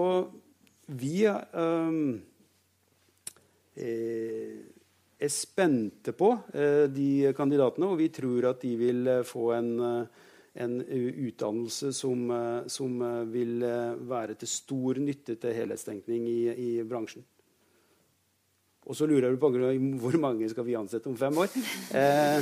vi 0.97 1.27
um, 1.29 2.19
er 3.75 5.31
spente 5.33 6.13
på 6.17 6.31
uh, 6.33 6.85
de 6.89 7.33
kandidatene, 7.37 7.89
og 7.89 7.99
vi 8.01 8.09
tror 8.13 8.51
at 8.53 8.61
de 8.65 8.75
vil 8.79 9.07
uh, 9.07 9.25
få 9.27 9.51
en, 9.57 9.73
en 10.59 10.77
utdannelse 10.81 11.93
som, 11.93 12.23
som 12.67 13.01
vil 13.31 13.59
være 14.09 14.39
til 14.41 14.49
stor 14.49 15.01
nytte 15.03 15.37
til 15.39 15.55
helhetstenkning 15.61 16.25
i, 16.27 16.39
i 16.53 16.71
bransjen. 16.87 17.25
Og 18.89 18.95
så 18.97 19.05
lurer 19.05 19.29
du 19.29 19.37
på 19.37 19.51
hvor 20.01 20.15
mange 20.17 20.47
skal 20.49 20.65
vi 20.65 20.73
ansette 20.73 21.09
om 21.11 21.17
fem 21.17 21.35
år. 21.37 21.51
Eh, 21.93 22.41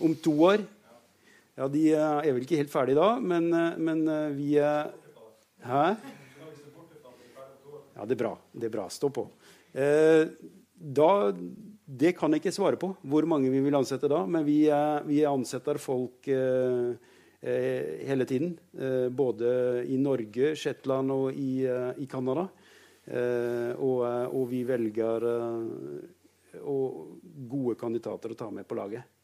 om 0.00 0.14
to 0.16 0.32
år? 0.48 0.64
Ja, 1.56 1.68
De 1.72 1.82
er 1.96 2.34
vel 2.34 2.44
ikke 2.44 2.58
helt 2.60 2.72
ferdige 2.72 3.00
da, 3.00 3.16
men, 3.16 3.48
eh, 3.54 3.78
men 3.80 4.04
eh, 4.12 4.28
vi 4.36 4.50
Hæ? 5.66 5.84
Ja, 7.96 8.04
det 8.04 8.12
er 8.12 8.20
bra. 8.20 8.34
Det 8.52 8.68
er 8.68 8.74
bra. 8.74 8.84
Stå 8.92 9.08
på. 9.08 9.24
Eh, 9.72 10.28
da, 10.76 11.32
det 11.32 12.12
kan 12.18 12.34
jeg 12.34 12.42
ikke 12.42 12.52
svare 12.52 12.76
på, 12.76 12.90
hvor 13.08 13.24
mange 13.24 13.48
vi 13.50 13.62
vil 13.64 13.78
ansette 13.78 14.10
da. 14.12 14.20
Men 14.28 14.44
vi, 14.44 14.58
vi 15.08 15.22
ansetter 15.24 15.80
folk 15.80 16.28
eh, 16.28 16.92
hele 17.40 18.28
tiden. 18.28 18.52
Eh, 18.76 19.08
både 19.08 19.48
i 19.88 19.96
Norge, 19.96 20.52
Shetland 20.60 21.16
og 21.16 21.32
i, 21.32 21.64
i 21.64 22.06
Canada. 22.06 22.50
Eh, 23.06 23.72
og, 23.80 24.04
og, 24.04 24.44
vi 24.52 24.60
velger 24.68 25.24
gode 27.48 27.76
kandidater 27.80 28.36
å 28.36 28.38
ta 28.44 28.52
med 28.52 28.68
på 28.68 28.76
laget. 28.76 29.15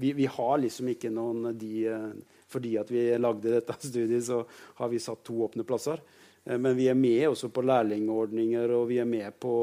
Vi, 0.00 0.12
vi, 0.12 0.26
har 0.26 0.58
liksom 0.62 0.92
ikke 0.92 1.10
noen 1.10 1.52
de, 1.58 1.72
eh, 1.90 2.10
Fordi 2.48 2.76
at 2.78 2.90
vi 2.92 3.02
lagde 3.18 3.50
dette 3.50 3.74
studiet, 3.90 4.24
så 4.24 4.44
har 4.78 4.90
vi 4.92 5.02
satt 5.02 5.24
to 5.26 5.40
åpne 5.48 5.66
plasser. 5.66 6.02
Eh, 6.44 6.58
men 6.58 6.76
vi 6.78 6.86
er 6.88 6.98
med 6.98 7.26
også 7.32 7.50
på 7.50 7.64
lærlingordninger 7.66 8.74
og 8.76 8.86
vi 8.92 9.00
er 9.02 9.08
med 9.08 9.40
på 9.42 9.54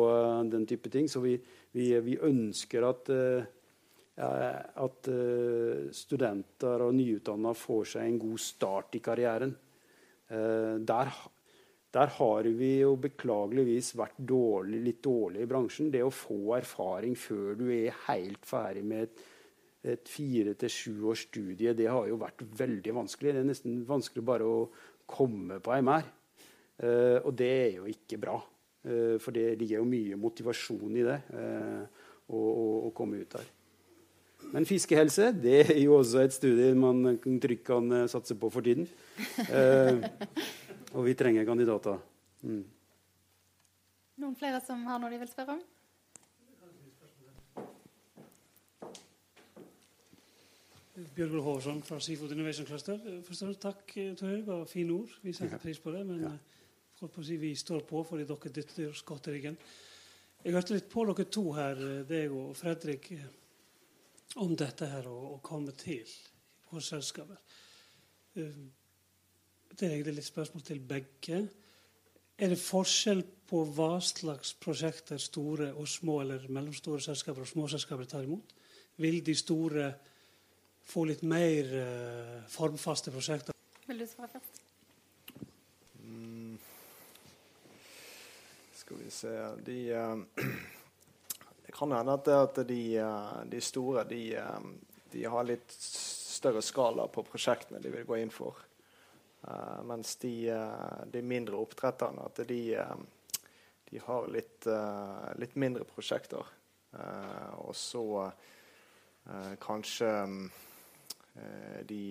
den 0.51 0.65
type 0.67 0.91
ting. 0.91 1.07
Så 1.07 1.23
vi, 1.23 1.37
vi, 1.71 1.93
vi 2.03 2.17
ønsker 2.27 2.87
at, 2.87 3.11
at 4.15 5.07
studenter 5.95 6.83
og 6.83 6.95
nyutdanna 6.95 7.55
får 7.55 7.95
seg 7.95 8.09
en 8.09 8.19
god 8.25 8.43
start 8.43 8.99
i 8.99 9.01
karrieren. 9.03 9.55
Der, 10.27 11.09
der, 11.93 12.11
har 12.17 12.47
vi 12.59 12.71
jo 12.79 12.95
beklageligvis 12.97 13.91
vært 13.99 14.17
dårlig, 14.17 14.79
litt 14.87 15.01
dårlig 15.05 15.43
i 15.43 15.49
bransjen. 15.51 15.91
Det 15.93 16.01
å 16.03 16.13
få 16.13 16.55
erfaring 16.57 17.15
før 17.19 17.59
du 17.59 17.67
er 17.75 18.03
helt 18.07 18.47
ferdig 18.47 18.85
med 18.87 19.05
et 19.05 19.25
et 19.85 20.09
fire 20.09 20.55
til 20.57 20.71
sju 20.71 20.93
års 21.11 21.25
studie, 21.27 21.73
det 21.77 21.87
har 21.91 22.07
jo 22.09 22.17
vært 22.21 22.43
veldig 22.57 22.93
vanskelig. 22.97 23.33
Det 23.35 23.41
er 23.43 23.49
nesten 23.49 23.81
vanskelig 23.87 24.23
bare 24.25 24.47
å 24.47 24.67
komme 25.09 25.59
på 25.63 25.75
MR. 25.77 26.07
Uh, 26.75 27.19
og 27.23 27.31
det 27.37 27.51
er 27.51 27.75
jo 27.77 27.89
ikke 27.91 28.19
bra. 28.19 28.39
Uh, 28.85 29.15
for 29.21 29.35
det 29.35 29.53
ligger 29.59 29.79
jo 29.79 29.89
mye 29.89 30.17
motivasjon 30.19 30.97
i 30.99 31.05
det 31.05 31.19
uh, 31.33 31.85
å, 32.27 32.39
å, 32.39 32.65
å, 32.89 32.89
komme 32.95 33.21
ut 33.21 33.37
der. 33.37 33.51
Men 34.51 34.67
fiskehelse 34.67 35.31
det 35.37 35.61
er 35.63 35.79
jo 35.79 35.95
også 35.99 36.21
et 36.21 36.35
studie 36.35 36.73
man 36.77 37.17
trygt 37.41 37.65
kan 37.69 38.05
satse 38.11 38.37
på 38.37 38.51
for 38.53 38.65
tiden. 38.65 38.85
og 40.95 41.01
vi 41.07 41.15
trenger 41.17 41.47
kandidater. 41.47 41.97
Mm. 42.45 42.61
Noen 44.21 44.35
flere 44.39 44.61
som 44.63 44.85
har 44.87 45.01
noe 45.01 45.11
de 45.11 45.17
vil 45.23 45.31
spørre 45.31 45.57
om? 45.57 45.63
Bjørgård 50.95 51.43
Håvarsson 51.43 51.81
fra 51.83 51.97
Seafood 51.99 52.31
Innovation 52.31 52.65
Cluster. 52.65 52.93
Eh, 52.93 53.23
først 53.23 53.41
og 53.41 53.47
fremst 53.47 53.61
takk, 53.61 53.97
eh, 53.97 54.15
Tøy. 54.15 54.35
Det 54.35 54.47
var 54.47 54.65
fine 54.65 54.93
ord. 54.93 55.09
Vi 55.21 55.33
setter 55.33 55.57
pris 55.57 55.79
på 55.79 55.91
det. 55.91 56.05
Men 56.05 56.21
ja. 56.21 56.29
Eh, 57.01 57.07
på 57.07 57.23
si, 57.23 57.35
vi 57.35 57.55
står 57.55 57.79
på 57.79 58.03
fordi 58.03 58.23
dere 58.23 58.51
dytter 58.55 58.89
oss 58.89 59.01
godt 59.01 59.27
i 59.27 59.31
ryggen. 59.31 59.57
Jeg 60.45 60.53
hørte 60.53 60.73
litt 60.73 60.89
på 60.89 61.05
dere 61.05 61.25
to 61.25 61.51
her, 61.51 61.75
deg 62.07 62.31
og 62.31 62.55
Fredrik, 62.55 63.11
om 64.37 64.55
dette 64.55 64.85
her 64.85 65.07
å, 65.07 65.39
komme 65.43 65.71
til 65.71 66.07
hos 66.71 66.87
selskaper. 66.87 67.37
Det 68.33 69.81
er 69.81 69.91
egentlig 69.91 70.15
litt 70.15 70.25
spørsmål 70.25 70.63
til 70.63 70.79
begge. 70.79 71.49
Er 72.37 72.49
det 72.49 72.59
forskjell 72.59 73.23
på 73.47 73.65
hva 73.65 73.99
slags 73.99 74.53
prosjekter 74.53 75.17
store 75.17 75.73
og 75.73 75.87
små 75.87 76.21
eller 76.21 76.47
mellomstore 76.47 77.01
selskaper 77.01 77.41
og 77.41 77.47
små 77.47 77.67
selskaper 77.67 78.05
tar 78.05 78.23
imot? 78.23 78.55
Vil 78.97 79.25
de 79.25 79.35
store 79.35 79.93
få 80.85 81.07
litt 81.09 81.25
mer 81.25 81.73
uh, 81.73 82.45
formfaste 82.51 83.13
prosjekter. 83.13 83.55
Vil 83.85 84.01
du 84.01 84.07
svare 84.09 84.29
først? 84.33 84.61
Mm. 86.01 86.57
Skal 88.73 88.97
vi 88.97 89.11
se 89.11 89.33
De 89.65 89.91
eh, 89.91 90.15
Det 91.65 91.71
kan 91.71 91.91
hende 91.91 92.13
at, 92.13 92.25
det 92.25 92.35
at 92.35 92.67
de, 92.67 92.97
eh, 92.97 93.37
de, 93.45 93.61
store 93.61 94.03
de, 94.03 94.35
eh, 94.35 94.59
de, 95.11 95.23
har 95.25 95.45
litt 95.45 95.71
større 95.71 96.61
skala 96.61 97.07
på 97.07 97.23
prosjektene 97.25 97.81
de 97.81 97.93
vil 97.93 98.05
gå 98.05 98.19
inn 98.21 98.33
for. 98.33 98.57
Uh, 99.45 99.81
mens 99.85 100.15
de, 100.21 100.49
de, 101.13 101.21
mindre 101.21 101.57
oppdretterne 101.61 102.23
at 102.25 102.39
de, 102.49 102.59
de 103.89 103.99
har 104.07 104.29
litt, 104.33 104.65
litt, 105.37 105.53
mindre 105.53 105.85
prosjekter. 105.85 106.49
og 107.61 107.75
så 107.77 108.31
kanskje 109.61 110.09
de, 111.85 112.01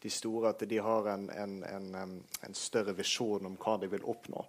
de, 0.00 0.10
store 0.10 0.54
at 0.54 0.62
de 0.68 0.78
har 0.80 1.08
en, 1.12 1.26
en, 1.30 1.58
en, 1.64 2.14
en 2.46 2.56
større 2.56 2.94
visjon 2.96 3.46
om 3.46 3.58
hva 3.60 3.76
de 3.82 3.90
vil 3.92 4.06
oppnå. 4.08 4.44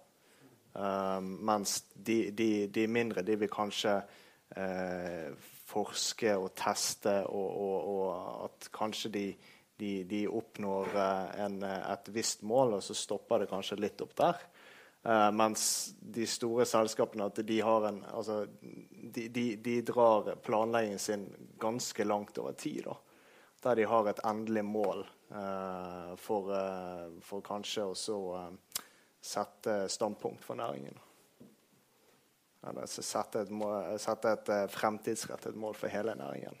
Um, 0.72 1.32
mens 1.44 1.80
de, 1.94 2.30
de, 2.30 2.66
de, 2.70 2.86
mindre 2.86 3.24
de 3.26 3.34
vil 3.40 3.50
kanskje 3.50 4.00
forske 5.70 6.32
og 6.34 6.52
teste, 6.58 7.12
og, 7.30 7.50
og, 7.62 7.90
og 7.90 8.44
at 8.48 8.70
kanskje 8.74 9.10
de, 9.14 9.90
de 10.10 10.24
oppnår 10.28 10.94
uh, 10.94 11.28
en, 11.44 11.60
et 11.64 12.10
visst 12.14 12.42
mål, 12.46 12.78
og 12.78 12.84
så 12.84 12.96
stopper 12.96 13.44
det 13.44 13.50
kanskje 13.52 13.80
litt 13.80 14.02
opp 14.04 14.16
der. 14.18 14.40
Uh, 15.00 15.30
mens 15.32 15.62
de 15.96 16.26
store 16.28 16.66
selskapene 16.68 17.30
de 17.38 17.60
en 17.64 18.02
altså, 18.12 18.42
de, 18.60 19.28
de, 19.56 19.76
drar 19.86 20.34
planleggingen 20.44 20.98
sin 20.98 21.24
ganske 21.58 22.04
langt 22.04 22.38
over 22.38 22.52
tid. 22.52 22.84
Da. 22.84 22.98
Der 23.60 23.76
de 23.76 23.84
har 23.84 24.08
et 24.08 24.20
endelig 24.24 24.64
mål 24.64 25.02
for, 26.16 26.48
for, 27.20 27.42
kanskje 27.44 27.84
også 27.84 28.16
sette 29.20 29.74
standpunkt 29.92 30.44
for 30.44 30.56
næringen. 30.56 30.96
Eller 32.68 32.88
sette 32.88 33.44
et, 33.44 33.52
mål, 33.52 33.94
sette 34.00 34.34
et 34.36 34.50
eh, 34.52 34.66
fremtidsrettet 34.68 35.56
mål 35.56 35.76
for 35.78 35.92
hele 35.92 36.12
næringen. 36.16 36.56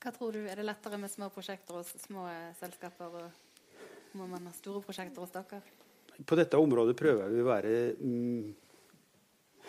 Hva 0.00 0.12
tror 0.16 0.34
du, 0.34 0.40
Er 0.48 0.58
det 0.58 0.64
lettere 0.64 0.98
med 0.98 1.12
små 1.12 1.28
prosjekter 1.30 1.78
hos 1.78 1.92
små 2.06 2.26
eh, 2.26 2.50
selskaper? 2.58 3.06
og 3.06 4.18
Må 4.18 4.26
man 4.26 4.48
ha 4.48 4.52
store 4.56 4.82
prosjekter 4.82 5.22
hos 5.22 5.30
dere? 5.30 5.60
På 6.26 6.36
dette 6.36 6.58
området 6.58 6.96
prøver 6.98 7.30
vi 7.30 7.42
å 7.42 7.46
være 7.46 7.76
mm, 8.00 8.54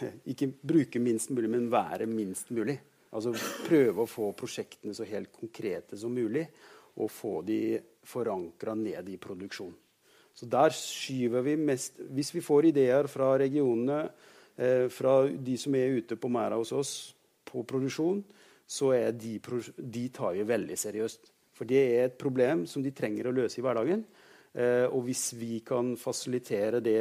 Ikke 0.33 0.49
bruke 0.49 0.99
minst 0.99 1.29
mulig, 1.29 1.49
men 1.51 1.69
være 1.71 2.09
minst 2.09 2.49
mulig. 2.49 2.79
Altså 3.11 3.33
Prøve 3.67 4.03
å 4.03 4.09
få 4.09 4.31
prosjektene 4.37 4.95
så 4.95 5.07
helt 5.07 5.31
konkrete 5.35 5.97
som 5.99 6.13
mulig, 6.15 6.45
og 6.95 7.11
få 7.11 7.39
de 7.47 7.79
forankra 8.07 8.75
ned 8.75 9.09
i 9.09 9.17
produksjon. 9.21 9.73
Så 10.35 10.47
der 10.47 10.71
skyver 10.75 11.43
vi 11.43 11.57
mest 11.59 11.99
Hvis 12.11 12.31
vi 12.33 12.43
får 12.43 12.69
ideer 12.69 13.07
fra 13.11 13.33
regionene, 13.39 14.09
eh, 14.55 14.87
fra 14.87 15.27
de 15.27 15.57
som 15.57 15.75
er 15.75 15.97
ute 15.99 16.15
på 16.15 16.31
merda 16.31 16.55
hos 16.55 16.71
oss 16.71 16.93
på 17.45 17.63
produksjon, 17.67 18.23
så 18.67 18.93
er 18.95 19.11
de, 19.11 19.39
de 19.77 20.09
tar 20.09 20.33
vi 20.33 20.47
veldig 20.47 20.77
seriøst. 20.77 21.31
For 21.51 21.67
det 21.67 21.81
er 21.81 22.05
et 22.05 22.17
problem 22.17 22.65
som 22.65 22.83
de 22.83 22.93
trenger 22.95 23.27
å 23.27 23.35
løse 23.35 23.59
i 23.59 23.63
hverdagen. 23.63 24.05
Eh, 24.51 24.83
og 24.91 25.05
hvis 25.07 25.29
vi 25.39 25.61
kan 25.63 25.93
fasilitere 25.95 26.81
det 26.83 26.97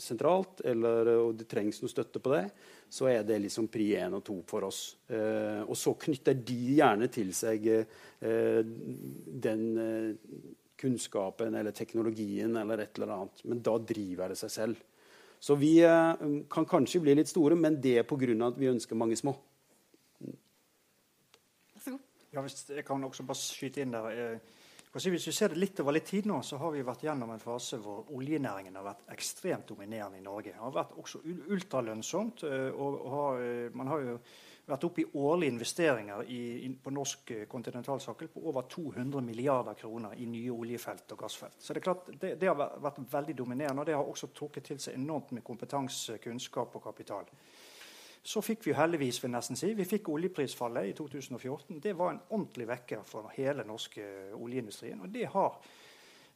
sentralt, 0.00 0.62
eller 0.64 1.10
og 1.18 1.34
det 1.36 1.48
trengs 1.50 1.82
noe 1.82 1.92
støtte 1.92 2.22
på 2.24 2.32
det, 2.32 2.46
så 2.88 3.10
er 3.10 3.26
det 3.26 3.36
liksom 3.44 3.68
pri 3.68 3.90
én 4.00 4.16
og 4.16 4.24
to 4.24 4.38
for 4.48 4.64
oss. 4.64 4.96
Eh, 5.12 5.60
og 5.66 5.76
så 5.76 5.92
knytter 6.06 6.38
de 6.40 6.58
gjerne 6.78 7.10
til 7.12 7.34
seg 7.36 7.68
eh, 7.68 8.62
den 9.46 9.66
kunnskapen 10.76 11.56
eller 11.56 11.76
teknologien 11.76 12.56
eller 12.56 12.84
et 12.84 12.96
eller 12.96 13.12
annet. 13.18 13.44
Men 13.44 13.60
da 13.64 13.76
driver 13.76 14.32
det 14.32 14.40
seg 14.40 14.54
selv. 14.54 14.80
Så 15.40 15.52
vi 15.60 15.76
kan 15.84 16.64
kanskje 16.64 17.02
bli 17.04 17.12
litt 17.14 17.28
store, 17.28 17.54
men 17.60 17.76
det 17.80 17.98
er 18.00 18.06
pga. 18.08 18.32
at 18.46 18.56
vi 18.56 18.70
ønsker 18.72 18.96
mange 18.96 19.16
små. 19.20 19.34
Ja, 22.32 22.40
hvis 22.40 22.64
jeg 22.68 22.84
kan 22.84 23.04
også 23.04 23.22
bare 23.22 23.36
skyte 23.36 23.84
inn 23.84 23.92
der. 23.92 24.40
Eh, 24.96 25.10
hvis 25.12 25.28
vi 25.28 25.32
ser 25.32 25.52
det 25.52 25.60
litt 25.60 25.80
over 25.80 25.96
litt 25.96 26.08
tid 26.08 26.26
nå, 26.26 26.40
så 26.42 26.58
har 26.60 26.72
vi 26.72 26.84
vært 26.86 27.04
gjennom 27.06 27.30
en 27.34 27.42
fase 27.42 27.78
hvor 27.82 28.08
oljenæringen 28.16 28.76
har 28.78 28.86
vært 28.86 29.06
ekstremt 29.12 29.68
dominerende 29.68 30.20
i 30.20 30.24
Norge. 30.24 30.54
Det 30.54 30.62
har 30.62 30.74
vært 30.74 30.96
også 31.00 31.22
ultralønnsomt. 31.26 32.46
Eh, 32.48 32.68
og, 32.72 33.00
har, 33.12 33.48
man 33.76 33.92
har 33.92 34.04
jo 34.04 34.18
vært 34.66 34.84
oppe 34.88 35.02
i 35.02 35.06
årlige 35.14 35.54
investeringer 35.54 36.24
i, 36.32 36.68
på 36.82 36.90
norsk 36.90 37.30
eh, 37.30 37.44
kontinentalsokkel 37.50 38.32
på 38.32 38.42
over 38.50 38.66
200 38.70 39.22
milliarder 39.22 39.78
kroner 39.78 40.16
i 40.18 40.26
nye 40.30 40.50
oljefelt 40.54 41.12
og 41.14 41.22
gassfelt. 41.22 41.60
Så 41.60 41.72
Det 41.72 41.82
er 41.82 41.86
klart, 41.86 42.10
det, 42.20 42.34
det 42.40 42.50
har 42.50 42.58
vært 42.58 43.00
veldig 43.12 43.36
dominerende, 43.38 43.82
og 43.82 43.86
det 43.86 43.94
har 43.94 44.10
også 44.10 44.32
trukket 44.34 44.72
til 44.72 44.82
seg 44.82 44.98
enormt 44.98 45.32
med 45.36 45.44
kompetanse, 45.46 46.18
kunnskap 46.22 46.74
og 46.74 46.82
kapital. 46.88 47.30
Så 48.26 48.42
fikk 48.42 48.66
vi 48.66 48.74
heldigvis 48.74 49.20
vil 49.22 49.30
nesten 49.30 49.58
si, 49.58 49.70
vi 49.78 49.86
fikk 49.86 50.10
oljeprisfallet 50.10 50.90
i 50.90 50.94
2014. 50.98 51.80
Det 51.82 51.94
var 51.94 52.12
en 52.12 52.22
ordentlig 52.28 52.66
vekker 52.68 53.04
for 53.06 53.30
hele 53.36 53.64
norske 53.66 54.06
oljeindustrien. 54.34 55.00
og 55.00 55.12
det 55.14 55.28
har 55.32 55.60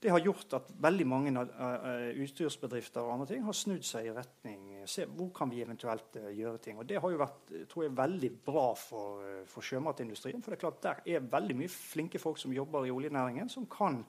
det 0.00 0.09
har 0.09 0.22
gjort 0.24 0.55
at 0.57 0.68
veldig 0.81 1.05
mange 1.05 1.33
uh, 1.37 2.07
utstyrsbedrifter 2.22 3.05
og 3.05 3.12
andre 3.12 3.26
ting 3.29 3.42
har 3.44 3.53
snudd 3.53 3.85
seg 3.85 4.07
i 4.09 4.14
retning 4.16 4.70
se 4.88 5.05
hvor 5.05 5.29
kan 5.37 5.50
vi 5.50 5.61
eventuelt 5.61 6.16
gjøre 6.16 6.59
ting. 6.64 6.79
Og 6.81 6.88
Det 6.88 7.00
har 7.00 7.12
jo 7.12 7.20
vært 7.20 7.53
tror 7.68 7.85
jeg, 7.85 7.96
veldig 7.96 8.31
bra 8.46 8.66
for, 8.79 9.24
for, 9.46 9.64
sjømatindustrien. 9.64 10.42
For 10.42 10.53
det 10.53 10.59
er 10.59 10.64
klart 10.64 10.83
der 10.83 11.03
er 11.16 11.31
veldig 11.33 11.57
mye 11.59 11.72
flinke 11.72 12.20
folk 12.22 12.40
som 12.40 12.55
jobber 12.55 12.87
i 12.87 12.94
oljenæringen, 12.94 13.48
som 13.53 13.66
kan 13.70 14.05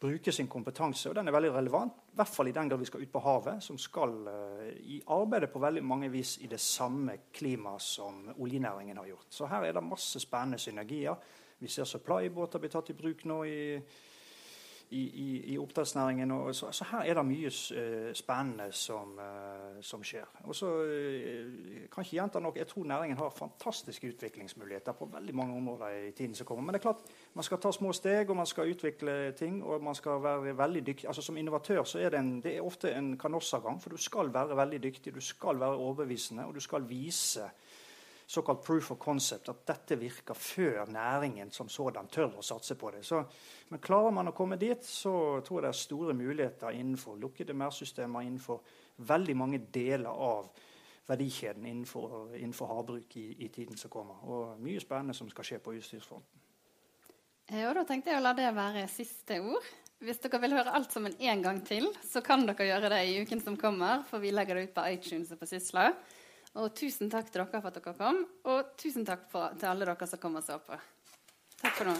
bruke 0.00 0.32
sin 0.32 0.48
kompetanse. 0.48 1.08
Og 1.10 1.16
den 1.16 1.28
er 1.28 1.34
veldig 1.34 1.52
relevant, 1.54 1.92
i 2.12 2.18
hvert 2.18 2.34
fall 2.34 2.50
i 2.50 2.54
den 2.54 2.70
grad 2.70 2.80
vi 2.82 2.88
skal 2.88 3.02
ut 3.02 3.12
på 3.12 3.22
havet, 3.24 3.62
som 3.62 3.78
skal 3.78 4.14
i 4.84 5.00
arbeide 5.14 5.50
på 5.52 5.62
veldig 5.62 5.82
mange 5.84 6.10
vis 6.12 6.36
i 6.42 6.50
det 6.50 6.60
samme 6.62 7.18
klimaet 7.34 7.82
som 7.82 8.28
oljenæringen 8.36 8.96
har 8.96 9.10
gjort. 9.10 9.26
Så 9.30 9.50
her 9.50 9.66
er 9.66 9.72
det 9.76 9.84
masse 9.84 10.20
spennende 10.20 10.58
synergier. 10.58 11.18
Vi 11.58 11.68
ser 11.68 11.88
supply-båter 11.88 12.62
bli 12.62 12.70
tatt 12.70 12.90
i 12.92 12.98
bruk 12.98 13.24
nå 13.26 13.42
i 13.44 13.58
i, 14.90 15.00
i, 15.00 15.52
i 15.52 15.58
oppdrettsnæringen. 15.58 16.30
Og, 16.30 16.54
så, 16.54 16.70
så, 16.72 16.84
her 16.92 16.98
er 17.10 17.14
det 17.14 17.24
mye 17.26 17.50
uh, 17.50 18.12
spennende 18.16 18.68
som, 18.72 19.18
uh, 19.18 19.80
som, 19.84 20.04
skjer. 20.04 20.24
Og 20.44 20.56
så 20.56 20.66
uh, 20.66 21.88
kan 21.92 22.04
ikke 22.04 22.16
gjenta 22.16 22.40
nok, 22.40 22.56
Jeg 22.56 22.66
tror 22.66 22.84
næringen 22.84 23.18
har 23.18 23.30
fantastiske 23.30 24.08
utviklingsmuligheter 24.08 24.92
på 24.92 25.10
veldig 25.12 25.34
mange 25.34 25.56
områder 25.56 26.08
i 26.08 26.10
tiden 26.10 26.34
som 26.34 26.46
kommer. 26.46 26.64
Men 26.64 26.74
det 26.74 26.80
er 26.80 26.88
klart, 26.88 27.04
man 27.34 27.44
skal 27.44 27.60
ta 27.60 27.72
små 27.72 27.92
steg, 27.92 28.30
og 28.30 28.36
man 28.36 28.46
skal 28.46 28.70
utvikle 28.70 29.32
ting. 29.32 29.62
og 29.64 29.82
man 29.82 29.94
skal 29.94 30.22
være 30.22 30.56
veldig 30.58 30.86
dyktig. 30.86 31.08
Altså 31.08 31.22
Som 31.22 31.36
innovatør 31.36 31.84
så 31.84 31.98
er 31.98 32.10
det, 32.10 32.18
en, 32.18 32.40
det 32.42 32.56
er 32.56 32.62
ofte 32.62 32.92
en 32.94 33.18
kanossagang, 33.18 33.82
for 33.82 33.90
du 33.90 33.96
skal 33.96 34.34
være 34.34 34.56
veldig 34.56 34.82
dyktig, 34.82 35.14
du 35.14 35.20
skal 35.20 35.60
være 35.60 35.76
overbevisende, 35.76 36.46
og 36.46 36.54
du 36.54 36.60
skal 36.60 36.88
vise 36.88 37.50
såkalt 38.28 38.64
proof 38.64 38.90
of 38.90 38.98
concept, 38.98 39.48
at 39.48 39.66
dette 39.66 39.96
virker 39.96 40.36
før 40.36 40.90
næringen 40.92 41.50
som 41.50 41.68
sådan 41.72 42.10
tør 42.12 42.34
å 42.36 42.42
satse 42.44 42.74
på 42.76 42.90
det. 42.92 43.00
Så, 43.06 43.22
men 43.72 43.80
klarer 43.80 44.12
man 44.12 44.28
å 44.28 44.34
komme 44.36 44.58
dit, 44.60 44.84
så 44.84 45.40
tror 45.40 45.62
jeg 45.62 45.64
det 45.64 45.70
er 45.70 45.78
store 45.78 46.16
muligheter 46.16 46.76
innenfor 46.76 47.16
lukkede 47.16 47.56
merdsystemer, 47.56 48.26
innenfor 48.28 48.60
veldig 49.08 49.36
mange 49.36 49.62
deler 49.72 50.12
av 50.12 50.50
verdikjeden 51.08 51.64
innenfor, 51.70 52.34
innenfor 52.36 52.68
havbruk 52.68 53.16
i, 53.16 53.30
i, 53.46 53.48
tiden 53.48 53.80
som 53.80 53.94
kommer. 53.96 54.20
Og 54.28 54.60
mye 54.60 54.84
spennende 54.84 55.16
som 55.16 55.32
skal 55.32 55.48
skje 55.48 55.62
på 55.64 55.78
utstyrsfronten. 55.78 56.44
Eh, 57.48 57.64
da 57.64 57.86
tenkte 57.88 58.12
jeg 58.12 58.20
å 58.20 58.26
la 58.26 58.36
det 58.36 58.52
være 58.52 58.84
siste 58.92 59.40
ord. 59.40 59.72
Hvis 60.04 60.20
dere 60.20 60.44
vil 60.44 60.58
høre 60.58 60.76
alt 60.76 60.92
sammen 60.92 61.16
en 61.16 61.48
gang 61.48 61.64
til, 61.64 61.88
så 62.04 62.20
kan 62.20 62.44
dere 62.44 62.68
gjøre 62.68 62.92
det 62.92 63.00
i 63.08 63.16
uken 63.24 63.40
som 63.40 63.56
kommer, 63.56 64.04
for 64.10 64.20
vi 64.20 64.36
legger 64.36 64.60
det 64.60 64.68
ut 64.68 64.76
på 64.76 64.84
iTunes 64.92 65.32
og 65.32 65.40
på 65.40 65.48
Sysla. 65.48 65.88
Og 66.58 66.72
tusen 66.74 67.06
takk 67.06 67.28
til 67.30 67.38
dere 67.38 67.60
for 67.62 67.70
at 67.70 67.76
dere 67.78 67.92
kom, 67.94 68.24
og 68.50 68.70
tusen 68.80 69.04
takk 69.06 69.28
for, 69.30 69.52
til 69.60 69.68
alle 69.70 69.86
dere 69.86 70.06
som 70.10 70.18
kom 70.18 70.40
og 70.40 70.42
så 70.42 70.56
på. 70.58 70.74
Takk 71.60 71.76
for 71.78 71.86
nå. 71.86 71.94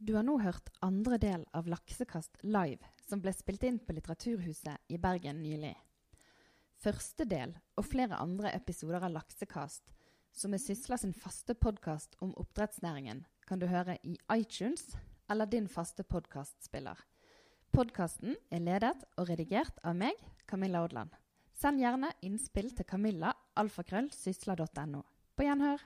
Du 0.00 0.16
har 0.16 0.24
nå 0.26 0.40
hørt 0.42 0.72
andre 0.82 1.20
del 1.22 1.44
av 1.54 1.68
Laksekast 1.70 2.40
live, 2.42 2.82
som 3.06 3.20
ble 3.22 3.30
spilt 3.36 3.62
inn 3.68 3.78
på 3.78 3.94
Litteraturhuset 3.94 4.90
i 4.90 4.98
Bergen 4.98 5.38
nylig. 5.44 5.76
Første 6.82 7.28
del 7.30 7.52
og 7.78 7.86
flere 7.86 8.18
andre 8.18 8.50
episoder 8.56 9.04
av 9.06 9.14
Laksekast, 9.14 9.84
som 10.34 10.56
er 10.56 10.62
Sysla 10.64 10.98
sin 10.98 11.14
faste 11.14 11.54
podkast 11.54 12.18
om 12.18 12.34
oppdrettsnæringen, 12.42 13.22
kan 13.46 13.62
du 13.62 13.68
høre 13.70 13.98
i 14.02 14.16
iTunes, 14.34 14.96
eller 15.30 15.46
din 15.46 15.68
faste 15.68 16.02
podkastspiller. 16.02 16.98
Podkasten 17.70 18.34
er 18.50 18.62
ledet 18.66 18.98
og 19.16 19.28
redigert 19.30 19.76
av 19.86 19.94
meg, 19.94 20.18
Camilla 20.50 20.82
Odland. 20.82 21.14
Send 21.54 21.78
gjerne 21.78 22.10
innspill 22.26 22.72
til 22.74 22.88
camilla 22.88 23.30
alfakrøll 23.60 24.08
sysla.no. 24.10 25.04
På 25.36 25.46
gjenhør. 25.46 25.82